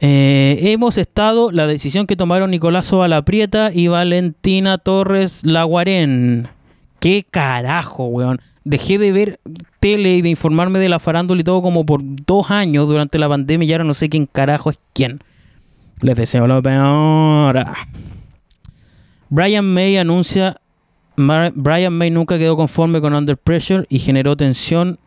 Eh, 0.00 0.58
hemos 0.60 0.98
estado, 0.98 1.50
la 1.50 1.66
decisión 1.66 2.06
que 2.06 2.16
tomaron 2.16 2.50
Nicolás 2.50 2.92
Prieta 3.24 3.70
y 3.72 3.88
Valentina 3.88 4.78
Torres 4.78 5.44
Laguarén. 5.44 6.48
¿Qué 7.00 7.24
carajo, 7.28 8.06
weón? 8.06 8.40
Dejé 8.64 8.98
de 8.98 9.12
ver 9.12 9.40
y 9.92 10.22
de 10.22 10.28
informarme 10.28 10.78
de 10.78 10.88
la 10.88 10.98
farándula 10.98 11.40
y 11.40 11.44
todo 11.44 11.62
como 11.62 11.86
por 11.86 12.00
dos 12.02 12.50
años 12.50 12.88
durante 12.88 13.18
la 13.18 13.28
pandemia 13.28 13.66
y 13.66 13.72
ahora 13.72 13.84
no 13.84 13.94
sé 13.94 14.08
quién 14.08 14.26
carajo 14.26 14.70
es 14.70 14.78
quién. 14.92 15.20
Les 16.00 16.16
deseo 16.16 16.46
lo 16.46 16.62
peor. 16.62 17.64
Brian 19.28 19.72
May 19.72 19.96
anuncia. 19.96 20.56
Brian 21.16 21.92
May 21.94 22.10
nunca 22.10 22.38
quedó 22.38 22.56
conforme 22.56 23.00
con 23.00 23.14
Under 23.14 23.36
Pressure 23.36 23.86
y 23.88 23.98
generó 23.98 24.36
tensión 24.36 24.98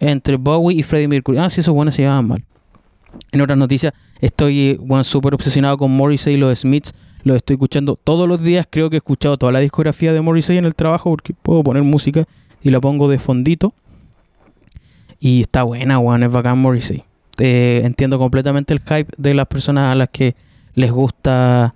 entre 0.00 0.36
Bowie 0.36 0.78
y 0.78 0.82
Freddie 0.82 1.08
Mercury. 1.08 1.38
Ah, 1.38 1.50
sí, 1.50 1.60
esos 1.60 1.74
buenos 1.74 1.94
se 1.94 2.02
llevaban 2.02 2.26
mal. 2.26 2.44
En 3.32 3.40
otras 3.40 3.58
noticias, 3.58 3.92
estoy 4.20 4.76
bueno, 4.80 5.04
súper 5.04 5.34
obsesionado 5.34 5.78
con 5.78 5.90
Morrissey 5.90 6.34
y 6.34 6.36
los 6.36 6.58
Smiths 6.58 6.92
lo 7.24 7.34
estoy 7.34 7.54
escuchando 7.54 7.96
todos 8.02 8.28
los 8.28 8.42
días. 8.42 8.66
Creo 8.68 8.90
que 8.90 8.96
he 8.96 8.98
escuchado 8.98 9.36
toda 9.36 9.52
la 9.52 9.60
discografía 9.60 10.12
de 10.12 10.20
Morrissey 10.20 10.56
en 10.56 10.64
el 10.64 10.74
trabajo 10.74 11.10
porque 11.10 11.34
puedo 11.34 11.62
poner 11.62 11.82
música 11.82 12.24
y 12.62 12.70
la 12.70 12.80
pongo 12.80 13.08
de 13.08 13.18
fondito. 13.18 13.74
Y 15.20 15.42
está 15.42 15.62
buena, 15.64 15.98
weón, 15.98 16.22
es 16.22 16.30
bacán 16.30 16.58
Morrissey. 16.58 17.04
Eh, 17.38 17.82
entiendo 17.84 18.18
completamente 18.18 18.74
el 18.74 18.80
hype 18.80 19.12
de 19.16 19.34
las 19.34 19.46
personas 19.46 19.92
a 19.92 19.96
las 19.96 20.08
que 20.10 20.34
les 20.74 20.90
gusta 20.90 21.74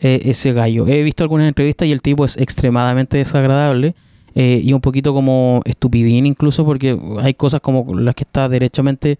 eh, 0.00 0.20
ese 0.24 0.52
gallo. 0.52 0.86
He 0.86 1.02
visto 1.02 1.24
algunas 1.24 1.48
entrevistas 1.48 1.88
y 1.88 1.92
el 1.92 2.02
tipo 2.02 2.24
es 2.24 2.36
extremadamente 2.36 3.18
desagradable 3.18 3.94
eh, 4.34 4.60
y 4.62 4.72
un 4.72 4.80
poquito 4.80 5.12
como 5.12 5.60
estupidín 5.64 6.26
incluso 6.26 6.64
porque 6.64 6.98
hay 7.20 7.34
cosas 7.34 7.60
como 7.60 7.94
las 7.94 8.14
que 8.14 8.24
está 8.24 8.48
derechamente 8.48 9.18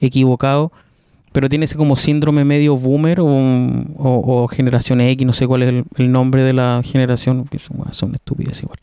equivocado 0.00 0.72
pero 1.32 1.48
tiene 1.48 1.64
ese 1.64 1.76
como 1.76 1.96
síndrome 1.96 2.44
medio 2.44 2.76
boomer 2.76 3.18
o, 3.20 4.48
generación 4.50 5.00
X, 5.00 5.26
no 5.26 5.32
sé 5.32 5.46
cuál 5.46 5.62
es 5.62 5.84
el, 5.96 6.12
nombre 6.12 6.42
de 6.42 6.52
la 6.52 6.82
generación, 6.84 7.44
que 7.44 7.58
son, 7.58 7.92
son 7.92 8.14
estúpidas 8.14 8.60
igual, 8.62 8.78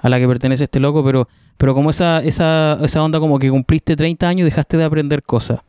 a 0.00 0.08
la 0.08 0.18
que 0.18 0.26
pertenece 0.26 0.64
este 0.64 0.80
loco, 0.80 1.04
pero, 1.04 1.28
pero 1.56 1.74
como 1.74 1.90
esa, 1.90 2.20
esa, 2.22 2.78
esa 2.82 3.02
onda 3.02 3.20
como 3.20 3.38
que 3.38 3.50
cumpliste 3.50 3.96
30 3.96 4.28
años 4.28 4.40
y 4.40 4.44
dejaste 4.44 4.76
de 4.76 4.84
aprender 4.84 5.22
cosas, 5.22 5.60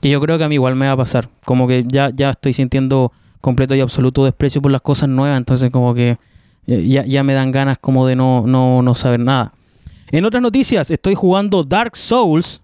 que 0.00 0.10
yo 0.10 0.20
creo 0.20 0.38
que 0.38 0.44
a 0.44 0.48
mí 0.48 0.54
igual 0.54 0.76
me 0.76 0.86
va 0.86 0.92
a 0.92 0.96
pasar, 0.96 1.28
como 1.44 1.68
que 1.68 1.84
ya, 1.86 2.10
ya 2.14 2.30
estoy 2.30 2.54
sintiendo 2.54 3.12
completo 3.40 3.74
y 3.74 3.80
absoluto 3.80 4.24
desprecio 4.24 4.62
por 4.62 4.72
las 4.72 4.80
cosas 4.80 5.08
nuevas, 5.08 5.36
entonces 5.36 5.70
como 5.70 5.94
que 5.94 6.16
ya, 6.66 7.04
ya 7.04 7.22
me 7.22 7.34
dan 7.34 7.52
ganas 7.52 7.78
como 7.78 8.06
de 8.06 8.16
no, 8.16 8.44
no, 8.46 8.82
no 8.82 8.94
saber 8.94 9.20
nada. 9.20 9.52
En 10.10 10.24
otras 10.24 10.42
noticias, 10.42 10.90
estoy 10.90 11.14
jugando 11.14 11.64
Dark 11.64 11.96
Souls, 11.96 12.62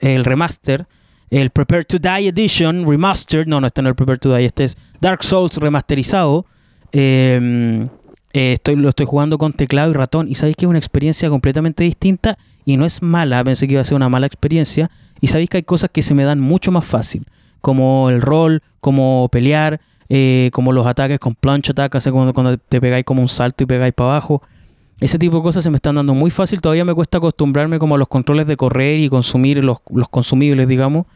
el 0.00 0.24
remaster, 0.24 0.86
el 1.30 1.50
Prepare 1.50 1.84
to 1.84 1.98
Die 1.98 2.28
Edition 2.28 2.86
Remastered. 2.88 3.46
No, 3.46 3.60
no, 3.60 3.66
este 3.66 3.82
no 3.82 3.88
es 3.88 3.92
el 3.92 3.96
Prepare 3.96 4.18
to 4.18 4.34
Die, 4.34 4.44
este 4.44 4.64
es 4.64 4.78
Dark 5.00 5.24
Souls 5.24 5.56
remasterizado. 5.56 6.46
Em, 6.92 7.88
eh, 8.34 8.54
estoy, 8.54 8.74
lo 8.74 8.88
estoy 8.88 9.06
jugando 9.06 9.38
con 9.38 9.52
teclado 9.52 9.92
y 9.92 9.94
ratón. 9.94 10.28
Y 10.28 10.34
sabéis 10.34 10.56
que 10.56 10.66
es 10.66 10.68
una 10.68 10.78
experiencia 10.78 11.30
completamente 11.30 11.84
distinta 11.84 12.36
y 12.66 12.76
no 12.76 12.84
es 12.84 13.00
mala. 13.00 13.42
Pensé 13.44 13.66
que 13.66 13.74
iba 13.74 13.80
a 13.80 13.84
ser 13.84 13.94
una 13.94 14.08
mala 14.08 14.26
experiencia. 14.26 14.90
Y 15.20 15.28
sabéis 15.28 15.48
que 15.48 15.58
hay 15.58 15.62
cosas 15.62 15.90
que 15.90 16.02
se 16.02 16.14
me 16.14 16.24
dan 16.24 16.40
mucho 16.40 16.72
más 16.72 16.84
fácil, 16.84 17.26
como 17.60 18.10
el 18.10 18.20
rol, 18.20 18.62
como 18.80 19.28
pelear, 19.30 19.80
eh, 20.08 20.50
como 20.52 20.72
los 20.72 20.86
ataques 20.86 21.20
con 21.20 21.34
plunge 21.36 21.70
attack, 21.70 21.92
cuando, 22.10 22.34
cuando 22.34 22.58
te 22.58 22.80
pegáis 22.80 23.04
como 23.04 23.22
un 23.22 23.28
salto 23.28 23.62
y 23.62 23.66
pegáis 23.66 23.94
para 23.94 24.10
abajo. 24.10 24.42
Ese 25.00 25.18
tipo 25.18 25.36
de 25.36 25.42
cosas 25.42 25.62
se 25.62 25.70
me 25.70 25.76
están 25.76 25.94
dando 25.94 26.12
muy 26.12 26.30
fácil. 26.30 26.60
Todavía 26.60 26.84
me 26.84 26.92
cuesta 26.92 27.18
acostumbrarme 27.18 27.78
como 27.78 27.94
a 27.94 27.98
los 27.98 28.08
controles 28.08 28.48
de 28.48 28.56
correr 28.56 28.98
y 28.98 29.08
consumir 29.08 29.62
los, 29.62 29.78
consumibles, 30.10 30.66
digamos. 30.66 31.06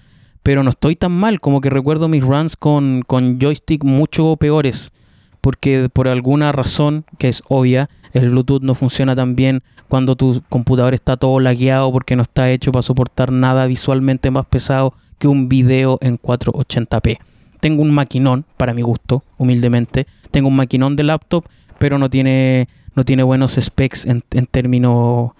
Pero 0.44 0.62
no 0.62 0.70
estoy 0.70 0.94
tan 0.94 1.12
mal 1.12 1.40
como 1.40 1.60
que 1.60 1.68
recuerdo 1.68 2.06
mis 2.06 2.22
runs 2.22 2.56
con, 2.56 3.02
con 3.04 3.40
joystick 3.40 3.82
mucho 3.82 4.36
peores. 4.36 4.92
Porque 5.40 5.88
por 5.92 6.08
alguna 6.08 6.52
razón, 6.52 7.04
que 7.18 7.28
es 7.28 7.42
obvia, 7.48 7.88
el 8.12 8.30
Bluetooth 8.30 8.62
no 8.62 8.74
funciona 8.74 9.14
tan 9.14 9.36
bien 9.36 9.62
cuando 9.88 10.16
tu 10.16 10.42
computador 10.48 10.94
está 10.94 11.16
todo 11.16 11.40
lagueado 11.40 11.90
porque 11.92 12.16
no 12.16 12.22
está 12.22 12.50
hecho 12.50 12.72
para 12.72 12.82
soportar 12.82 13.32
nada 13.32 13.66
visualmente 13.66 14.30
más 14.30 14.46
pesado 14.46 14.94
que 15.18 15.28
un 15.28 15.48
video 15.48 15.98
en 16.00 16.18
480p. 16.18 17.18
Tengo 17.60 17.82
un 17.82 17.90
maquinón, 17.90 18.44
para 18.56 18.74
mi 18.74 18.82
gusto, 18.82 19.24
humildemente. 19.36 20.06
Tengo 20.30 20.48
un 20.48 20.56
maquinón 20.56 20.94
de 20.96 21.04
laptop, 21.04 21.44
pero 21.78 21.98
no 21.98 22.08
tiene 22.10 22.68
no 22.98 23.04
tiene 23.04 23.22
buenos 23.22 23.56
specs 23.60 24.06
en, 24.06 24.22
términos, 24.50 25.30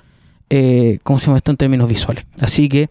eh, 0.49 1.01
¿cómo 1.03 1.19
se 1.19 1.27
llama 1.27 1.39
esto? 1.39 1.51
En 1.51 1.57
términos 1.57 1.89
visuales. 1.89 2.25
Así 2.41 2.69
que 2.69 2.89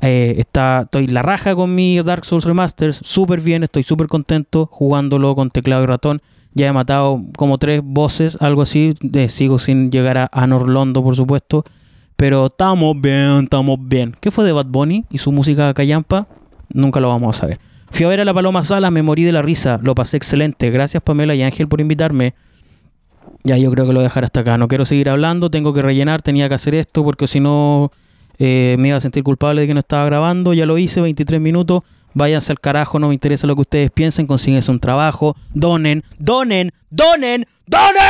eh, 0.00 0.36
está, 0.38 0.82
estoy 0.84 1.08
la 1.08 1.20
raja 1.22 1.54
con 1.54 1.74
mi 1.74 2.00
Dark 2.00 2.24
Souls 2.24 2.46
Remasters, 2.46 3.00
súper 3.04 3.42
bien, 3.42 3.64
estoy 3.64 3.82
súper 3.82 4.06
contento 4.06 4.64
jugándolo 4.64 5.34
con 5.34 5.50
teclado 5.50 5.82
y 5.84 5.86
ratón. 5.86 6.22
Ya 6.58 6.66
he 6.66 6.72
matado 6.72 7.22
como 7.36 7.56
tres 7.56 7.82
bosses, 7.84 8.36
algo 8.40 8.62
así. 8.62 8.92
sigo 9.28 9.60
sin 9.60 9.92
llegar 9.92 10.18
a 10.18 10.28
Anor 10.32 10.68
Londo, 10.68 11.04
por 11.04 11.14
supuesto. 11.14 11.64
Pero 12.16 12.46
estamos 12.46 13.00
bien, 13.00 13.44
estamos 13.44 13.78
bien. 13.80 14.16
¿Qué 14.20 14.32
fue 14.32 14.44
de 14.44 14.50
Bad 14.50 14.66
Bunny 14.66 15.04
y 15.08 15.18
su 15.18 15.30
música 15.30 15.72
callampa? 15.72 16.26
Nunca 16.74 16.98
lo 16.98 17.06
vamos 17.10 17.36
a 17.36 17.38
saber. 17.38 17.60
Fui 17.92 18.06
a 18.06 18.08
ver 18.08 18.20
a 18.20 18.24
la 18.24 18.34
Paloma 18.34 18.64
Sala, 18.64 18.90
me 18.90 19.02
morí 19.02 19.22
de 19.22 19.30
la 19.30 19.40
risa, 19.40 19.78
lo 19.84 19.94
pasé 19.94 20.16
excelente. 20.16 20.70
Gracias 20.70 21.00
Pamela 21.00 21.36
y 21.36 21.42
Ángel 21.42 21.68
por 21.68 21.80
invitarme. 21.80 22.34
Ya 23.44 23.56
yo 23.56 23.70
creo 23.70 23.86
que 23.86 23.92
lo 23.92 24.00
voy 24.00 24.06
a 24.06 24.08
dejar 24.08 24.24
hasta 24.24 24.40
acá. 24.40 24.58
No 24.58 24.66
quiero 24.66 24.84
seguir 24.84 25.08
hablando, 25.08 25.52
tengo 25.52 25.72
que 25.72 25.80
rellenar, 25.80 26.22
tenía 26.22 26.48
que 26.48 26.56
hacer 26.56 26.74
esto 26.74 27.04
porque 27.04 27.28
si 27.28 27.38
no 27.38 27.92
eh, 28.40 28.74
me 28.80 28.88
iba 28.88 28.96
a 28.96 29.00
sentir 29.00 29.22
culpable 29.22 29.60
de 29.60 29.68
que 29.68 29.74
no 29.74 29.80
estaba 29.80 30.04
grabando. 30.06 30.54
Ya 30.54 30.66
lo 30.66 30.76
hice, 30.76 31.00
23 31.00 31.40
minutos. 31.40 31.84
Váyanse 32.18 32.50
al 32.50 32.58
carajo, 32.58 32.98
no 32.98 33.06
me 33.06 33.14
interesa 33.14 33.46
lo 33.46 33.54
que 33.54 33.60
ustedes 33.60 33.92
piensen, 33.92 34.26
consíguense 34.26 34.72
un 34.72 34.80
trabajo, 34.80 35.36
donen, 35.54 36.02
donen, 36.18 36.72
donen, 36.90 37.46
donen. 37.64 38.02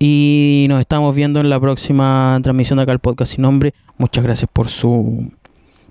Y 0.00 0.66
nos 0.68 0.80
estamos 0.80 1.14
viendo 1.14 1.38
en 1.38 1.48
la 1.48 1.60
próxima 1.60 2.40
transmisión 2.42 2.78
de 2.78 2.82
acá 2.82 2.90
el 2.90 2.98
podcast 2.98 3.34
sin 3.34 3.42
nombre. 3.42 3.72
Muchas 3.98 4.24
gracias 4.24 4.50
por 4.52 4.68
su 4.68 5.30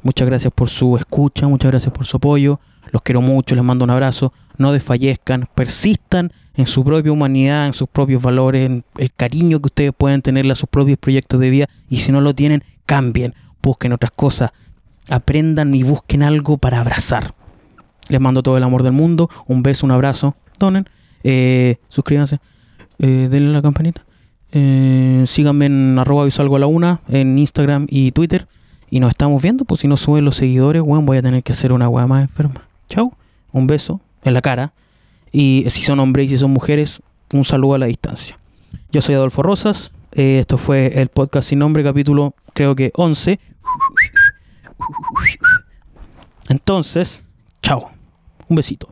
muchas 0.03 0.27
gracias 0.27 0.51
por 0.53 0.69
su 0.69 0.97
escucha, 0.97 1.47
muchas 1.47 1.71
gracias 1.71 1.93
por 1.93 2.05
su 2.05 2.17
apoyo. 2.17 2.59
Los 2.91 3.03
quiero 3.03 3.21
mucho, 3.21 3.55
les 3.55 3.63
mando 3.63 3.85
un 3.85 3.91
abrazo. 3.91 4.33
No 4.57 4.73
desfallezcan, 4.73 5.47
persistan 5.55 6.33
en 6.55 6.67
su 6.67 6.83
propia 6.83 7.13
humanidad, 7.13 7.67
en 7.67 7.73
sus 7.73 7.87
propios 7.87 8.21
valores, 8.21 8.65
en 8.65 8.83
el 8.97 9.13
cariño 9.13 9.61
que 9.61 9.67
ustedes 9.67 9.93
pueden 9.97 10.21
tenerle 10.21 10.51
a 10.51 10.55
sus 10.55 10.67
propios 10.67 10.97
proyectos 10.97 11.39
de 11.39 11.51
vida. 11.51 11.69
Y 11.89 11.99
si 11.99 12.11
no 12.11 12.19
lo 12.19 12.35
tienen, 12.35 12.65
cambien, 12.85 13.33
busquen 13.61 13.93
otras 13.93 14.11
cosas, 14.11 14.51
aprendan 15.09 15.73
y 15.75 15.83
busquen 15.83 16.23
algo 16.23 16.57
para 16.57 16.79
abrazar. 16.79 17.33
Les 18.09 18.19
mando 18.19 18.43
todo 18.43 18.57
el 18.57 18.63
amor 18.63 18.83
del 18.83 18.91
mundo, 18.91 19.29
un 19.47 19.63
beso, 19.63 19.85
un 19.85 19.91
abrazo, 19.91 20.35
donen, 20.57 20.89
eh, 21.23 21.77
suscríbanse, 21.89 22.39
eh, 22.99 23.27
denle 23.29 23.51
la 23.51 23.61
campanita. 23.61 24.03
Eh, 24.51 25.23
síganme 25.27 25.67
en 25.67 25.99
arroba 25.99 26.27
y 26.27 26.31
salgo 26.31 26.55
a 26.55 26.59
la 26.59 26.67
una 26.67 27.01
en 27.07 27.37
Instagram 27.37 27.85
y 27.89 28.11
Twitter. 28.11 28.47
Y 28.89 28.99
nos 28.99 29.11
estamos 29.11 29.41
viendo, 29.43 29.65
pues 29.65 29.81
si 29.81 29.87
no 29.87 29.97
suben 29.97 30.25
los 30.25 30.37
seguidores, 30.37 30.81
bueno, 30.81 31.03
voy 31.03 31.17
a 31.17 31.21
tener 31.21 31.43
que 31.43 31.51
hacer 31.51 31.71
una 31.71 31.87
weá 31.87 32.07
más 32.07 32.23
enferma. 32.23 32.67
Chau, 32.87 33.13
un 33.51 33.67
beso 33.67 34.01
en 34.23 34.33
la 34.33 34.41
cara. 34.41 34.73
Y 35.31 35.65
si 35.69 35.83
son 35.83 35.99
hombres 35.99 36.25
y 36.25 36.29
si 36.29 36.37
son 36.39 36.51
mujeres, 36.51 37.01
un 37.31 37.43
saludo 37.43 37.75
a 37.75 37.77
la 37.77 37.85
distancia. 37.85 38.39
Yo 38.91 39.01
soy 39.01 39.13
Adolfo 39.13 39.43
Rosas. 39.43 39.91
Esto 40.11 40.57
fue 40.57 40.99
el 40.99 41.09
podcast 41.09 41.49
sin 41.49 41.59
nombre, 41.59 41.83
capítulo 41.83 42.33
creo 42.59 42.75
que 42.75 42.91
11. 42.95 43.39
Entonces, 46.49 47.25
chao. 47.61 47.89
Un 48.47 48.55
besito. 48.55 48.89